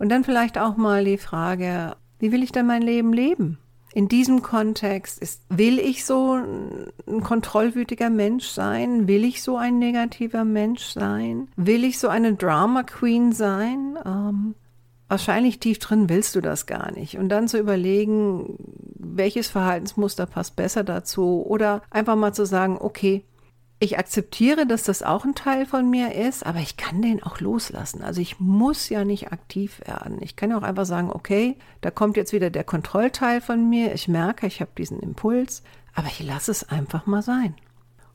Und 0.00 0.09
dann 0.09 0.24
vielleicht 0.24 0.59
auch 0.59 0.76
mal 0.76 1.05
die 1.05 1.18
Frage, 1.18 1.94
wie 2.18 2.33
will 2.33 2.42
ich 2.42 2.50
denn 2.50 2.66
mein 2.66 2.83
Leben 2.83 3.12
leben? 3.12 3.59
In 3.94 4.09
diesem 4.09 4.42
Kontext 4.42 5.20
ist, 5.20 5.42
will 5.48 5.78
ich 5.78 6.05
so 6.05 6.35
ein 6.35 7.22
kontrollwütiger 7.22 8.11
Mensch 8.11 8.46
sein? 8.46 9.07
Will 9.07 9.24
ich 9.24 9.42
so 9.42 9.57
ein 9.57 9.78
negativer 9.78 10.44
Mensch 10.44 10.85
sein? 10.85 11.48
Will 11.57 11.85
ich 11.85 11.98
so 11.98 12.09
eine 12.09 12.35
Drama 12.35 12.85
Queen 12.85 13.33
sein? 13.33 13.98
Ähm, 14.05 14.55
wahrscheinlich 15.09 15.61
tief 15.61 15.78
drin 15.78 16.09
willst 16.09 16.35
du 16.35 16.40
das 16.40 16.66
gar 16.66 16.90
nicht. 16.92 17.18
Und 17.18 17.28
dann 17.28 17.48
zu 17.48 17.59
überlegen, 17.59 18.57
welches 18.98 19.48
Verhaltensmuster 19.48 20.24
passt 20.24 20.57
besser 20.57 20.85
dazu 20.85 21.44
oder 21.46 21.83
einfach 21.90 22.16
mal 22.16 22.33
zu 22.33 22.46
sagen, 22.46 22.78
okay, 22.81 23.24
ich 23.82 23.98
akzeptiere, 23.98 24.64
dass 24.64 24.84
das 24.84 25.02
auch 25.02 25.24
ein 25.24 25.34
Teil 25.34 25.66
von 25.66 25.90
mir 25.90 26.14
ist, 26.14 26.46
aber 26.46 26.60
ich 26.60 26.76
kann 26.76 27.02
den 27.02 27.20
auch 27.20 27.40
loslassen. 27.40 28.02
Also 28.02 28.20
ich 28.20 28.38
muss 28.38 28.88
ja 28.88 29.04
nicht 29.04 29.32
aktiv 29.32 29.80
werden. 29.84 30.18
Ich 30.20 30.36
kann 30.36 30.52
auch 30.52 30.62
einfach 30.62 30.86
sagen, 30.86 31.10
okay, 31.10 31.56
da 31.80 31.90
kommt 31.90 32.16
jetzt 32.16 32.32
wieder 32.32 32.48
der 32.48 32.62
Kontrollteil 32.62 33.40
von 33.40 33.68
mir. 33.68 33.92
Ich 33.92 34.06
merke, 34.06 34.46
ich 34.46 34.60
habe 34.60 34.70
diesen 34.78 35.00
Impuls, 35.00 35.64
aber 35.94 36.06
ich 36.06 36.22
lasse 36.22 36.52
es 36.52 36.68
einfach 36.68 37.06
mal 37.06 37.22
sein. 37.22 37.56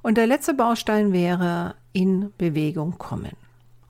Und 0.01 0.15
der 0.17 0.25
letzte 0.25 0.53
Baustein 0.53 1.11
wäre 1.11 1.75
in 1.91 2.31
Bewegung 2.37 2.97
kommen. 2.97 3.35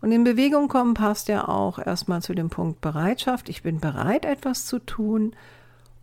Und 0.01 0.11
in 0.11 0.23
Bewegung 0.23 0.69
kommen 0.69 0.95
passt 0.95 1.27
ja 1.27 1.47
auch 1.47 1.77
erstmal 1.77 2.23
zu 2.23 2.33
dem 2.33 2.49
Punkt 2.49 2.81
Bereitschaft. 2.81 3.49
Ich 3.49 3.61
bin 3.61 3.79
bereit, 3.79 4.25
etwas 4.25 4.65
zu 4.65 4.79
tun 4.79 5.35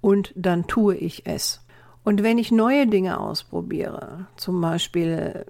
und 0.01 0.33
dann 0.37 0.69
tue 0.69 0.95
ich 0.95 1.27
es. 1.27 1.65
Und 2.05 2.23
wenn 2.23 2.39
ich 2.39 2.53
neue 2.53 2.87
Dinge 2.87 3.19
ausprobiere, 3.19 4.29
zum 4.37 4.61
Beispiel 4.61 5.47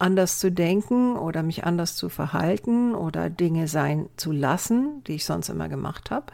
anders 0.00 0.38
zu 0.38 0.50
denken 0.50 1.16
oder 1.16 1.42
mich 1.42 1.64
anders 1.64 1.96
zu 1.96 2.08
verhalten 2.08 2.94
oder 2.94 3.30
Dinge 3.30 3.68
sein 3.68 4.08
zu 4.16 4.32
lassen, 4.32 5.02
die 5.06 5.14
ich 5.14 5.24
sonst 5.24 5.48
immer 5.48 5.68
gemacht 5.68 6.10
habe, 6.10 6.26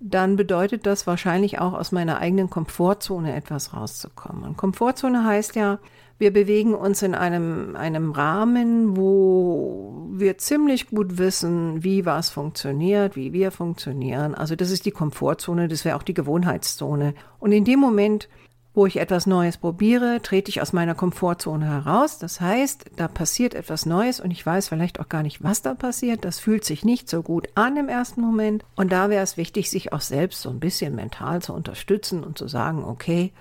dann 0.00 0.36
bedeutet 0.36 0.86
das 0.86 1.06
wahrscheinlich 1.06 1.58
auch 1.58 1.72
aus 1.72 1.92
meiner 1.92 2.18
eigenen 2.18 2.50
Komfortzone 2.50 3.34
etwas 3.34 3.74
rauszukommen. 3.74 4.44
Und 4.44 4.56
Komfortzone 4.56 5.24
heißt 5.24 5.56
ja, 5.56 5.78
Wir 6.20 6.32
bewegen 6.32 6.74
uns 6.74 7.02
in 7.02 7.14
einem, 7.14 7.76
einem 7.76 8.10
Rahmen, 8.10 8.96
wo 8.96 10.08
wir 10.10 10.36
ziemlich 10.38 10.88
gut 10.88 11.18
wissen, 11.18 11.84
wie 11.84 12.06
was 12.06 12.30
funktioniert, 12.30 13.14
wie 13.14 13.32
wir 13.32 13.52
funktionieren. 13.52 14.34
Also 14.34 14.56
das 14.56 14.72
ist 14.72 14.84
die 14.84 14.90
Komfortzone, 14.90 15.68
das 15.68 15.84
wäre 15.84 15.96
auch 15.96 16.02
die 16.02 16.14
Gewohnheitszone. 16.14 17.14
Und 17.38 17.52
in 17.52 17.64
dem 17.64 17.78
Moment, 17.78 18.28
wo 18.74 18.86
ich 18.86 18.98
etwas 18.98 19.26
Neues 19.26 19.56
probiere, 19.56 20.20
trete 20.22 20.50
ich 20.50 20.62
aus 20.62 20.72
meiner 20.72 20.94
Komfortzone 20.94 21.66
heraus. 21.66 22.18
Das 22.18 22.40
heißt, 22.40 22.90
da 22.96 23.08
passiert 23.08 23.54
etwas 23.54 23.86
Neues 23.86 24.20
und 24.20 24.30
ich 24.30 24.44
weiß 24.44 24.68
vielleicht 24.68 25.00
auch 25.00 25.08
gar 25.08 25.22
nicht, 25.22 25.42
was 25.42 25.62
da 25.62 25.74
passiert. 25.74 26.24
Das 26.24 26.38
fühlt 26.38 26.64
sich 26.64 26.84
nicht 26.84 27.08
so 27.08 27.22
gut 27.22 27.48
an 27.54 27.76
im 27.76 27.88
ersten 27.88 28.20
Moment. 28.20 28.64
Und 28.76 28.92
da 28.92 29.10
wäre 29.10 29.24
es 29.24 29.36
wichtig, 29.36 29.70
sich 29.70 29.92
auch 29.92 30.00
selbst 30.00 30.42
so 30.42 30.50
ein 30.50 30.60
bisschen 30.60 30.94
mental 30.94 31.42
zu 31.42 31.54
unterstützen 31.54 32.22
und 32.22 32.38
zu 32.38 32.46
sagen, 32.46 32.84
okay, 32.84 33.32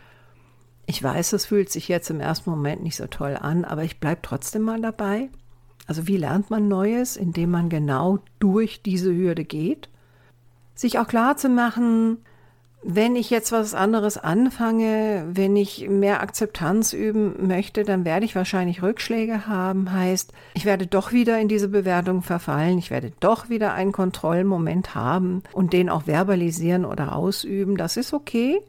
ich 0.87 1.03
weiß, 1.03 1.33
es 1.33 1.45
fühlt 1.45 1.69
sich 1.69 1.89
jetzt 1.89 2.09
im 2.09 2.21
ersten 2.21 2.49
Moment 2.49 2.81
nicht 2.81 2.95
so 2.95 3.07
toll 3.07 3.37
an, 3.39 3.65
aber 3.65 3.83
ich 3.83 3.99
bleibe 3.99 4.21
trotzdem 4.23 4.63
mal 4.63 4.81
dabei. 4.81 5.29
Also 5.85 6.07
wie 6.07 6.17
lernt 6.17 6.49
man 6.49 6.67
Neues, 6.67 7.15
indem 7.15 7.51
man 7.51 7.69
genau 7.69 8.19
durch 8.39 8.81
diese 8.81 9.13
Hürde 9.13 9.45
geht? 9.45 9.89
Sich 10.75 10.97
auch 10.97 11.07
klar 11.07 11.37
zu 11.37 11.49
machen, 11.49 12.19
wenn 12.83 13.15
ich 13.15 13.29
jetzt 13.29 13.51
was 13.51 13.73
anderes 13.73 14.17
anfange, 14.17 15.25
wenn 15.31 15.55
ich 15.55 15.89
mehr 15.89 16.21
Akzeptanz 16.21 16.93
üben 16.93 17.47
möchte, 17.47 17.83
dann 17.83 18.05
werde 18.05 18.25
ich 18.25 18.35
wahrscheinlich 18.35 18.81
Rückschläge 18.81 19.47
haben. 19.47 19.91
Heißt, 19.91 20.31
ich 20.53 20.65
werde 20.65 20.87
doch 20.87 21.11
wieder 21.11 21.39
in 21.39 21.47
diese 21.47 21.67
Bewertung 21.67 22.21
verfallen. 22.21 22.77
Ich 22.77 22.91
werde 22.91 23.11
doch 23.19 23.49
wieder 23.49 23.73
einen 23.73 23.91
Kontrollmoment 23.91 24.95
haben 24.95 25.43
und 25.53 25.73
den 25.73 25.89
auch 25.89 26.03
verbalisieren 26.03 26.85
oder 26.85 27.15
ausüben. 27.15 27.77
Das 27.77 27.97
ist 27.97 28.13
okay 28.13 28.61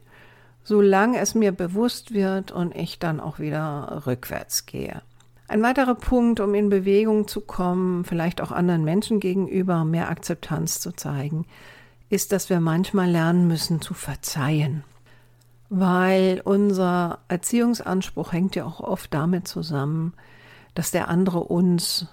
solange 0.69 1.17
es 1.19 1.33
mir 1.33 1.51
bewusst 1.51 2.13
wird 2.13 2.51
und 2.51 2.75
ich 2.75 2.99
dann 2.99 3.19
auch 3.19 3.39
wieder 3.39 4.03
rückwärts 4.05 4.67
gehe. 4.67 5.01
Ein 5.47 5.63
weiterer 5.63 5.95
Punkt, 5.95 6.39
um 6.39 6.53
in 6.53 6.69
Bewegung 6.69 7.27
zu 7.27 7.41
kommen, 7.41 8.05
vielleicht 8.05 8.39
auch 8.39 8.51
anderen 8.51 8.83
Menschen 8.83 9.19
gegenüber 9.19 9.83
mehr 9.83 10.09
Akzeptanz 10.09 10.79
zu 10.79 10.91
zeigen, 10.91 11.47
ist, 12.09 12.31
dass 12.31 12.49
wir 12.49 12.59
manchmal 12.59 13.09
lernen 13.09 13.47
müssen 13.47 13.81
zu 13.81 13.93
verzeihen. 13.93 14.83
Weil 15.69 16.41
unser 16.43 17.19
Erziehungsanspruch 17.27 18.33
hängt 18.33 18.55
ja 18.55 18.65
auch 18.65 18.79
oft 18.79 19.13
damit 19.13 19.47
zusammen, 19.47 20.13
dass 20.73 20.91
der 20.91 21.07
andere 21.07 21.41
uns 21.43 22.07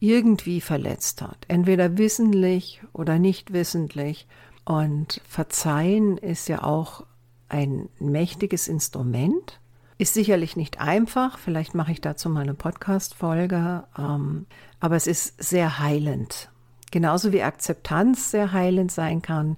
irgendwie 0.00 0.60
verletzt 0.60 1.22
hat. 1.22 1.44
Entweder 1.48 1.98
wissentlich 1.98 2.82
oder 2.92 3.18
nicht 3.18 3.52
wissentlich. 3.52 4.26
Und 4.64 5.20
verzeihen 5.26 6.16
ist 6.16 6.48
ja 6.48 6.62
auch 6.62 7.04
ein 7.48 7.88
mächtiges 7.98 8.68
Instrument. 8.68 9.60
Ist 9.98 10.14
sicherlich 10.14 10.56
nicht 10.56 10.80
einfach, 10.80 11.38
vielleicht 11.38 11.74
mache 11.74 11.92
ich 11.92 12.00
dazu 12.00 12.28
mal 12.28 12.40
eine 12.40 12.54
Podcast-Folge, 12.54 13.84
ähm, 13.96 14.46
aber 14.80 14.96
es 14.96 15.06
ist 15.06 15.40
sehr 15.40 15.78
heilend. 15.78 16.50
Genauso 16.92 17.32
wie 17.32 17.42
Akzeptanz 17.42 18.30
sehr 18.30 18.52
heilend 18.52 18.92
sein 18.92 19.22
kann, 19.22 19.56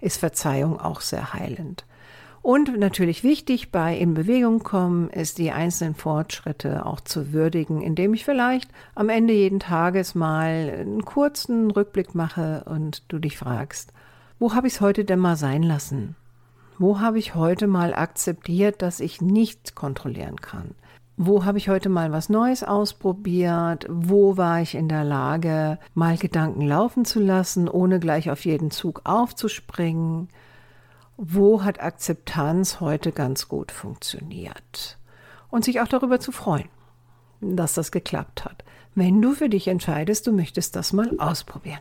ist 0.00 0.18
Verzeihung 0.18 0.80
auch 0.80 1.00
sehr 1.00 1.34
heilend. 1.34 1.84
Und 2.40 2.78
natürlich 2.78 3.24
wichtig 3.24 3.72
bei 3.72 3.98
in 3.98 4.14
Bewegung 4.14 4.60
kommen 4.60 5.10
ist 5.10 5.38
die 5.38 5.50
einzelnen 5.50 5.96
Fortschritte 5.96 6.86
auch 6.86 7.00
zu 7.00 7.32
würdigen, 7.32 7.82
indem 7.82 8.14
ich 8.14 8.24
vielleicht 8.24 8.70
am 8.94 9.08
Ende 9.08 9.34
jeden 9.34 9.58
Tages 9.58 10.14
mal 10.14 10.72
einen 10.78 11.04
kurzen 11.04 11.72
Rückblick 11.72 12.14
mache 12.14 12.62
und 12.64 13.02
du 13.08 13.18
dich 13.18 13.36
fragst, 13.36 13.92
wo 14.38 14.54
habe 14.54 14.68
ich 14.68 14.74
es 14.74 14.80
heute 14.80 15.04
denn 15.04 15.18
mal 15.18 15.36
sein 15.36 15.64
lassen? 15.64 16.14
Wo 16.78 17.00
habe 17.00 17.18
ich 17.18 17.34
heute 17.34 17.66
mal 17.66 17.92
akzeptiert, 17.92 18.82
dass 18.82 19.00
ich 19.00 19.20
nicht 19.20 19.74
kontrollieren 19.74 20.36
kann? 20.36 20.76
Wo 21.20 21.44
habe 21.44 21.58
ich 21.58 21.68
heute 21.68 21.88
mal 21.88 22.12
was 22.12 22.28
Neues 22.28 22.62
ausprobiert? 22.62 23.86
Wo 23.90 24.36
war 24.36 24.62
ich 24.62 24.76
in 24.76 24.88
der 24.88 25.02
Lage, 25.02 25.80
mal 25.92 26.16
Gedanken 26.16 26.62
laufen 26.62 27.04
zu 27.04 27.18
lassen, 27.18 27.68
ohne 27.68 27.98
gleich 27.98 28.30
auf 28.30 28.44
jeden 28.44 28.70
Zug 28.70 29.00
aufzuspringen? 29.02 30.28
Wo 31.16 31.64
hat 31.64 31.82
Akzeptanz 31.82 32.78
heute 32.78 33.10
ganz 33.10 33.48
gut 33.48 33.72
funktioniert? 33.72 34.96
Und 35.50 35.64
sich 35.64 35.80
auch 35.80 35.88
darüber 35.88 36.20
zu 36.20 36.30
freuen, 36.30 36.68
dass 37.40 37.74
das 37.74 37.90
geklappt 37.90 38.44
hat. 38.44 38.62
Wenn 38.94 39.20
du 39.20 39.32
für 39.32 39.48
dich 39.48 39.66
entscheidest, 39.66 40.24
du 40.28 40.32
möchtest 40.32 40.76
das 40.76 40.92
mal 40.92 41.18
ausprobieren. 41.18 41.80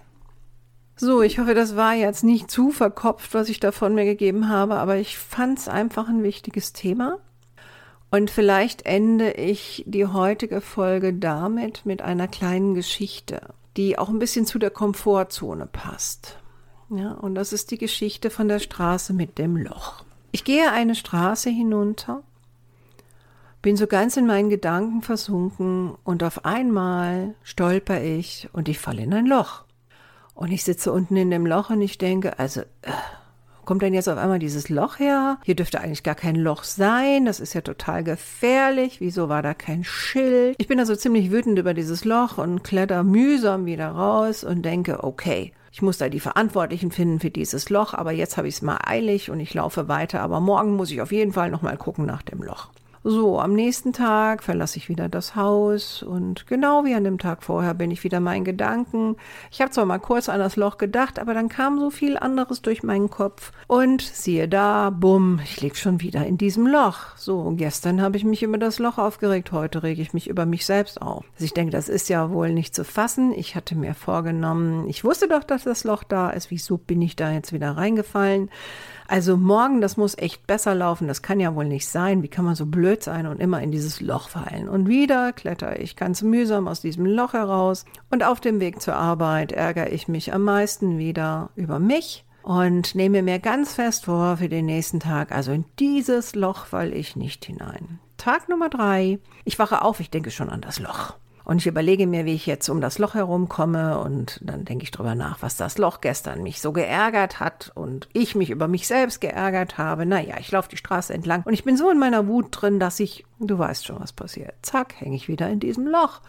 So, 0.96 1.22
ich 1.22 1.38
hoffe, 1.38 1.54
das 1.54 1.76
war 1.76 1.94
jetzt 1.94 2.24
nicht 2.24 2.50
zu 2.50 2.72
verkopft, 2.72 3.36
was 3.36 3.50
ich 3.50 3.60
da 3.60 3.72
von 3.72 3.94
mir 3.94 4.06
gegeben 4.06 4.50
habe, 4.50 4.78
aber 4.78 4.96
ich 4.98 5.16
fand 5.20 5.60
es 5.60 5.68
einfach 5.68 6.10
ein 6.10 6.24
wichtiges 6.24 6.74
Thema. 6.74 7.20
Und 8.10 8.32
vielleicht 8.32 8.86
ende 8.86 9.32
ich 9.32 9.84
die 9.86 10.06
heutige 10.06 10.62
Folge 10.62 11.14
damit 11.14 11.86
mit 11.86 12.02
einer 12.02 12.28
kleinen 12.28 12.74
Geschichte, 12.74 13.42
die 13.76 13.98
auch 13.98 14.10
ein 14.10 14.20
bisschen 14.20 14.46
zu 14.46 14.60
der 14.60 14.70
Komfortzone 14.70 15.66
passt. 15.66 16.38
Ja, 16.90 17.14
und 17.14 17.36
das 17.36 17.52
ist 17.52 17.72
die 17.72 17.78
Geschichte 17.78 18.30
von 18.30 18.48
der 18.48 18.60
Straße 18.60 19.14
mit 19.14 19.38
dem 19.38 19.58
Loch. 19.58 20.06
Ich 20.32 20.46
gehe 20.46 20.72
eine 20.72 20.96
Straße 20.96 21.50
hinunter, 21.50 22.24
bin 23.62 23.76
so 23.76 23.88
ganz 23.88 24.16
in 24.16 24.26
meinen 24.26 24.50
Gedanken 24.50 25.02
versunken 25.02 25.96
und 26.06 26.24
auf 26.24 26.46
einmal 26.46 27.36
stolper 27.44 28.02
ich 28.02 28.48
und 28.54 28.70
ich 28.70 28.80
falle 28.80 29.02
in 29.02 29.14
ein 29.14 29.26
Loch. 29.26 29.64
Und 30.34 30.52
ich 30.52 30.64
sitze 30.64 30.94
unten 30.94 31.18
in 31.18 31.32
dem 31.32 31.46
Loch 31.46 31.72
und 31.72 31.82
ich 31.82 31.98
denke, 31.98 32.40
also, 32.40 32.62
äh, 32.62 32.92
kommt 33.68 33.82
denn 33.82 33.94
jetzt 33.94 34.08
auf 34.08 34.18
einmal 34.18 34.40
dieses 34.40 34.70
Loch 34.70 34.98
her? 34.98 35.40
Hier 35.44 35.56
dürfte 35.56 35.82
eigentlich 35.82 36.02
gar 36.02 36.16
kein 36.16 36.38
Loch 36.38 36.64
sein. 36.64 37.26
Das 37.26 37.42
ist 37.42 37.54
ja 37.54 37.60
total 37.60 38.02
gefährlich. 38.02 39.02
Wieso 39.02 39.28
war 39.28 39.42
da 39.42 39.54
kein 39.54 39.84
Schild? 39.84 40.56
Ich 40.58 40.68
bin 40.68 40.80
also 40.80 40.96
ziemlich 40.96 41.32
wütend 41.32 41.60
über 41.60 41.74
dieses 41.74 42.06
Loch 42.06 42.38
und 42.38 42.64
kletter 42.64 43.04
mühsam 43.04 43.66
wieder 43.66 43.90
raus 43.90 44.46
und 44.46 44.64
denke, 44.64 45.04
okay, 45.04 45.52
ich 45.74 45.82
muss 45.82 45.98
da 45.98 46.08
die 46.08 46.22
Verantwortlichen 46.22 46.92
finden 46.92 47.20
für 47.20 47.30
dieses 47.30 47.70
Loch, 47.70 47.94
aber 47.94 48.14
jetzt 48.14 48.38
habe 48.38 48.48
ich 48.48 48.56
es 48.56 48.62
mal 48.62 48.80
eilig 48.86 49.30
und 49.30 49.42
ich 49.42 49.54
laufe 49.54 49.90
weiter. 49.90 50.22
Aber 50.22 50.40
morgen 50.40 50.78
muss 50.78 50.90
ich 50.90 51.02
auf 51.02 51.12
jeden 51.12 51.34
Fall 51.34 51.52
noch 51.52 51.62
mal 51.62 51.76
gucken 51.76 52.06
nach 52.06 52.24
dem 52.24 52.42
Loch. 52.42 52.70
So, 53.10 53.40
am 53.40 53.54
nächsten 53.54 53.94
Tag 53.94 54.44
verlasse 54.44 54.76
ich 54.76 54.90
wieder 54.90 55.08
das 55.08 55.34
Haus 55.34 56.04
und 56.04 56.46
genau 56.46 56.84
wie 56.84 56.94
an 56.94 57.06
dem 57.06 57.20
Tag 57.20 57.42
vorher 57.42 57.74
bin 57.74 57.90
ich 57.90 58.04
wieder 58.04 58.20
meinen 58.20 58.44
Gedanken. 58.44 59.16
Ich 59.50 59.62
habe 59.62 59.72
zwar 59.72 59.86
mal 59.86 59.98
kurz 59.98 60.28
an 60.28 60.42
das 60.42 60.58
Loch 60.58 60.78
gedacht, 60.78 61.18
aber 61.18 61.34
dann 61.34 61.48
kam 61.48 61.80
so 61.80 61.90
viel 61.90 62.18
anderes 62.18 62.62
durch 62.62 62.84
meinen 62.84 63.10
Kopf 63.10 63.54
und 63.68 64.02
siehe 64.02 64.50
da, 64.50 64.90
bumm, 64.90 65.40
ich 65.42 65.62
lieg 65.62 65.78
schon 65.78 66.02
wieder 66.02 66.26
in 66.26 66.38
diesem 66.38 66.68
Loch. 66.68 67.16
So, 67.16 67.54
gestern 67.56 68.02
habe 68.02 68.18
ich 68.18 68.26
mich 68.26 68.44
über 68.44 68.58
das 68.58 68.78
Loch 68.78 68.98
aufgeregt, 68.98 69.54
heute 69.54 69.84
rege 69.84 70.02
ich 70.02 70.14
mich 70.14 70.28
über 70.28 70.46
mich 70.46 70.66
selbst 70.66 71.02
auf. 71.02 71.24
Also 71.36 71.46
ich 71.46 71.54
denke, 71.54 71.72
das 71.72 71.88
ist 71.88 72.10
ja 72.10 72.30
wohl 72.32 72.52
nicht 72.52 72.76
zu 72.76 72.84
fassen. 72.84 73.32
Ich 73.32 73.56
hatte 73.56 73.76
mir 73.76 73.94
vorgenommen, 73.94 74.90
ich 74.90 75.06
wusste 75.06 75.30
doch, 75.30 75.46
dass 75.46 75.64
das 75.64 75.86
Loch 75.86 76.04
da 76.04 76.30
ist. 76.32 76.52
Wieso 76.52 76.78
bin 76.78 77.02
ich 77.02 77.16
da 77.16 77.32
jetzt 77.32 77.54
wieder 77.54 77.78
reingefallen? 77.78 78.50
Also 79.08 79.38
morgen, 79.38 79.80
das 79.80 79.96
muss 79.96 80.18
echt 80.18 80.46
besser 80.48 80.76
laufen. 80.76 81.08
Das 81.08 81.22
kann 81.22 81.40
ja 81.40 81.56
wohl 81.56 81.64
nicht 81.64 81.88
sein. 81.88 82.24
Wie 82.24 82.28
kann 82.28 82.44
man 82.44 82.56
so 82.56 82.66
blöd 82.98 83.04
sein 83.04 83.28
und 83.28 83.40
immer 83.40 83.62
in 83.62 83.72
dieses 83.72 84.02
Loch 84.02 84.30
fallen? 84.30 84.68
Und 84.68 84.88
wieder 84.88 85.34
kletter 85.34 85.80
ich 85.80 85.96
ganz 85.96 86.22
mühsam 86.22 86.68
aus 86.68 86.82
diesem 86.82 87.06
Loch 87.06 87.34
heraus. 87.34 87.86
Und 88.10 88.24
auf 88.24 88.40
dem 88.40 88.60
Weg 88.60 88.82
zur 88.82 88.96
Arbeit 88.96 89.52
ärgere 89.52 89.92
ich 89.92 90.08
mich 90.08 90.34
am 90.34 90.44
meisten 90.44 90.98
wieder 90.98 91.50
über 91.56 91.80
mich 91.80 92.26
und 92.44 92.96
nehme 92.96 93.22
mir 93.22 93.40
ganz 93.40 93.74
fest 93.76 94.06
vor 94.06 94.38
für 94.38 94.50
den 94.50 94.66
nächsten 94.66 95.00
Tag, 95.00 95.32
also 95.32 95.52
in 95.52 95.66
dieses 95.80 96.34
Loch 96.34 96.66
falle 96.66 96.96
ich 96.96 97.16
nicht 97.16 97.44
hinein. 97.46 98.00
Tag 98.18 98.50
Nummer 98.50 98.70
drei. 98.70 99.20
Ich 99.44 99.60
wache 99.60 99.82
auf, 99.82 100.00
ich 100.00 100.10
denke 100.10 100.32
schon 100.32 100.50
an 100.50 100.62
das 100.62 100.80
Loch. 100.80 101.16
Und 101.48 101.60
ich 101.60 101.68
überlege 101.68 102.08
mir, 102.08 102.26
wie 102.26 102.34
ich 102.34 102.46
jetzt 102.46 102.68
um 102.68 102.82
das 102.82 103.00
Loch 103.00 103.14
herumkomme 103.14 104.00
und 104.00 104.38
dann 104.44 104.66
denke 104.66 104.84
ich 104.84 104.92
drüber 104.92 105.16
nach, 105.16 105.42
was 105.42 105.56
das 105.56 105.78
Loch 105.78 106.02
gestern 106.02 106.44
mich 106.44 106.60
so 106.60 106.74
geärgert 106.74 107.40
hat 107.40 107.72
und 107.74 108.10
ich 108.12 108.36
mich 108.36 108.50
über 108.50 108.68
mich 108.68 108.86
selbst 108.86 109.22
geärgert 109.22 109.78
habe. 109.78 110.06
Naja, 110.06 110.36
ich 110.42 110.52
laufe 110.52 110.68
die 110.68 110.76
Straße 110.76 111.14
entlang 111.14 111.44
und 111.44 111.54
ich 111.54 111.64
bin 111.64 111.78
so 111.78 111.90
in 111.90 112.00
meiner 112.00 112.28
Wut 112.28 112.48
drin, 112.52 112.82
dass 112.82 113.00
ich, 113.00 113.26
du 113.40 113.58
weißt 113.58 113.86
schon, 113.86 114.02
was 114.02 114.12
passiert. 114.12 114.56
Zack, 114.62 115.00
hänge 115.00 115.16
ich 115.16 115.30
wieder 115.30 115.50
in 115.50 115.62
diesem 115.62 115.88
Loch. 115.88 116.20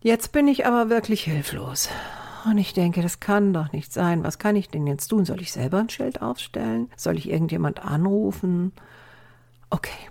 Jetzt 0.00 0.30
bin 0.30 0.46
ich 0.46 0.64
aber 0.64 0.88
wirklich 0.90 1.24
hilflos. 1.24 1.88
Und 2.44 2.58
ich 2.58 2.72
denke, 2.72 3.02
das 3.02 3.18
kann 3.18 3.52
doch 3.52 3.72
nicht 3.72 3.92
sein. 3.92 4.22
Was 4.22 4.38
kann 4.38 4.54
ich 4.54 4.68
denn 4.68 4.86
jetzt 4.86 5.08
tun? 5.08 5.24
Soll 5.24 5.40
ich 5.40 5.50
selber 5.50 5.80
ein 5.80 5.88
Schild 5.88 6.22
aufstellen? 6.22 6.88
Soll 6.94 7.18
ich 7.18 7.28
irgendjemand 7.28 7.84
anrufen? 7.84 8.70
Okay. 9.70 10.08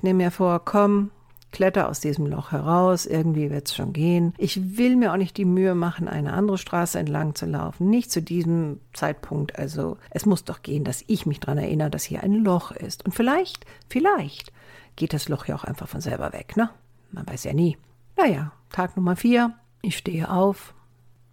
Nimm 0.00 0.16
mir 0.16 0.30
vor, 0.30 0.64
komm, 0.64 1.10
kletter 1.52 1.88
aus 1.88 2.00
diesem 2.00 2.26
Loch 2.26 2.52
heraus, 2.52 3.06
irgendwie 3.06 3.50
wird 3.50 3.68
es 3.68 3.74
schon 3.74 3.92
gehen. 3.92 4.34
Ich 4.38 4.76
will 4.76 4.96
mir 4.96 5.12
auch 5.12 5.16
nicht 5.16 5.36
die 5.36 5.44
Mühe 5.44 5.74
machen, 5.74 6.08
eine 6.08 6.32
andere 6.32 6.58
Straße 6.58 6.98
entlang 6.98 7.34
zu 7.34 7.46
laufen. 7.46 7.90
Nicht 7.90 8.10
zu 8.10 8.22
diesem 8.22 8.80
Zeitpunkt. 8.92 9.58
Also 9.58 9.96
es 10.10 10.26
muss 10.26 10.44
doch 10.44 10.62
gehen, 10.62 10.84
dass 10.84 11.04
ich 11.06 11.26
mich 11.26 11.40
daran 11.40 11.58
erinnere, 11.58 11.90
dass 11.90 12.04
hier 12.04 12.22
ein 12.22 12.44
Loch 12.44 12.70
ist. 12.70 13.04
Und 13.04 13.14
vielleicht, 13.14 13.66
vielleicht 13.88 14.52
geht 14.96 15.12
das 15.12 15.28
Loch 15.28 15.46
ja 15.46 15.54
auch 15.54 15.64
einfach 15.64 15.88
von 15.88 16.00
selber 16.00 16.32
weg, 16.32 16.56
ne? 16.56 16.70
Man 17.10 17.26
weiß 17.26 17.44
ja 17.44 17.52
nie. 17.52 17.76
Naja, 18.16 18.52
Tag 18.70 18.96
Nummer 18.96 19.16
vier. 19.16 19.54
Ich 19.82 19.96
stehe 19.96 20.30
auf. 20.30 20.74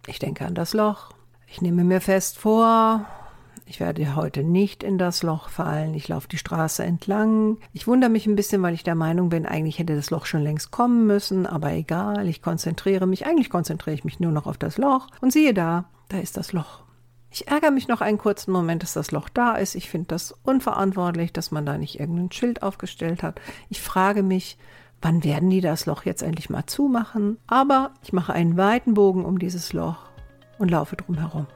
Ich 0.06 0.18
denke 0.18 0.44
an 0.46 0.54
das 0.54 0.74
Loch. 0.74 1.10
Ich 1.46 1.62
nehme 1.62 1.84
mir 1.84 2.00
fest 2.00 2.38
vor, 2.38 3.06
Ich 3.66 3.80
werde 3.80 4.16
heute 4.16 4.42
nicht 4.42 4.82
in 4.82 4.98
das 4.98 5.22
Loch 5.22 5.48
fallen. 5.48 5.94
Ich 5.94 6.08
laufe 6.08 6.28
die 6.28 6.38
Straße 6.38 6.82
entlang. 6.84 7.58
Ich 7.72 7.86
wundere 7.86 8.10
mich 8.10 8.26
ein 8.26 8.36
bisschen, 8.36 8.62
weil 8.62 8.74
ich 8.74 8.84
der 8.84 8.94
Meinung 8.94 9.28
bin, 9.28 9.46
eigentlich 9.46 9.78
hätte 9.78 9.96
das 9.96 10.10
Loch 10.10 10.26
schon 10.26 10.42
längst 10.42 10.70
kommen 10.70 11.06
müssen, 11.06 11.46
aber 11.46 11.72
egal, 11.72 12.28
ich 12.28 12.42
konzentriere 12.42 13.06
mich. 13.06 13.26
Eigentlich 13.26 13.50
konzentriere 13.50 13.94
ich 13.94 14.04
mich 14.04 14.20
nur 14.20 14.32
noch 14.32 14.46
auf 14.46 14.58
das 14.58 14.78
Loch. 14.78 15.08
Und 15.20 15.32
siehe 15.32 15.54
da, 15.54 15.84
da 16.08 16.18
ist 16.18 16.36
das 16.36 16.52
Loch. 16.52 16.82
Ich 17.30 17.48
ärgere 17.48 17.70
mich 17.70 17.88
noch 17.88 18.00
einen 18.00 18.18
kurzen 18.18 18.52
Moment, 18.52 18.82
dass 18.82 18.94
das 18.94 19.10
Loch 19.10 19.28
da 19.28 19.54
ist. 19.54 19.74
Ich 19.74 19.90
finde 19.90 20.08
das 20.08 20.34
unverantwortlich, 20.44 21.32
dass 21.32 21.50
man 21.50 21.66
da 21.66 21.76
nicht 21.76 22.00
irgendein 22.00 22.32
Schild 22.32 22.62
aufgestellt 22.62 23.22
hat. 23.22 23.40
Ich 23.68 23.82
frage 23.82 24.22
mich, 24.22 24.56
wann 25.02 25.24
werden 25.24 25.50
die 25.50 25.60
das 25.60 25.86
Loch 25.86 26.04
jetzt 26.04 26.22
endlich 26.22 26.48
mal 26.48 26.66
zumachen? 26.66 27.38
Aber 27.46 27.92
ich 28.02 28.12
mache 28.12 28.32
einen 28.32 28.56
weiten 28.56 28.94
Bogen 28.94 29.24
um 29.24 29.38
dieses 29.38 29.72
Loch 29.72 29.98
und 30.58 30.70
laufe 30.70 30.96
drum 30.96 31.18
herum. 31.18 31.46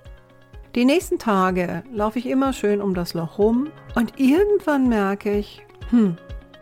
Die 0.75 0.87
nächsten 0.87 1.19
Tage 1.19 1.83
laufe 1.93 2.19
ich 2.19 2.27
immer 2.27 2.55
schön 2.55 2.81
um 2.81 2.95
das 2.95 3.13
Loch 3.13 3.39
rum 3.39 3.69
und 3.95 4.19
irgendwann 4.19 4.89
merke 4.89 5.37
ich, 5.37 5.61
hm, 5.91 6.17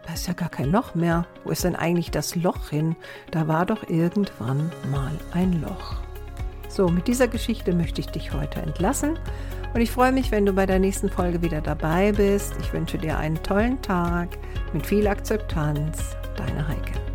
da 0.05 0.15
ist 0.15 0.27
ja 0.27 0.33
gar 0.33 0.49
kein 0.49 0.73
Loch 0.73 0.97
mehr. 0.97 1.27
Wo 1.45 1.51
ist 1.51 1.63
denn 1.63 1.77
eigentlich 1.77 2.11
das 2.11 2.35
Loch 2.35 2.71
hin? 2.71 2.97
Da 3.31 3.47
war 3.47 3.67
doch 3.67 3.89
irgendwann 3.89 4.73
mal 4.91 5.13
ein 5.33 5.63
Loch. 5.63 5.95
So, 6.69 6.89
mit 6.89 7.07
dieser 7.07 7.29
Geschichte 7.29 7.73
möchte 7.73 8.01
ich 8.01 8.09
dich 8.09 8.33
heute 8.33 8.61
entlassen 8.61 9.17
und 9.75 9.81
ich 9.81 9.93
freue 9.93 10.11
mich, 10.11 10.33
wenn 10.33 10.45
du 10.45 10.53
bei 10.53 10.67
der 10.67 10.81
nächsten 10.81 11.09
Folge 11.09 11.41
wieder 11.43 11.61
dabei 11.61 12.11
bist. 12.11 12.55
Ich 12.61 12.73
wünsche 12.73 12.99
dir 12.99 13.17
einen 13.17 13.41
tollen 13.45 13.81
Tag 13.81 14.31
mit 14.73 14.85
viel 14.85 15.07
Akzeptanz. 15.07 16.17
Deine 16.37 16.67
Heike. 16.67 17.10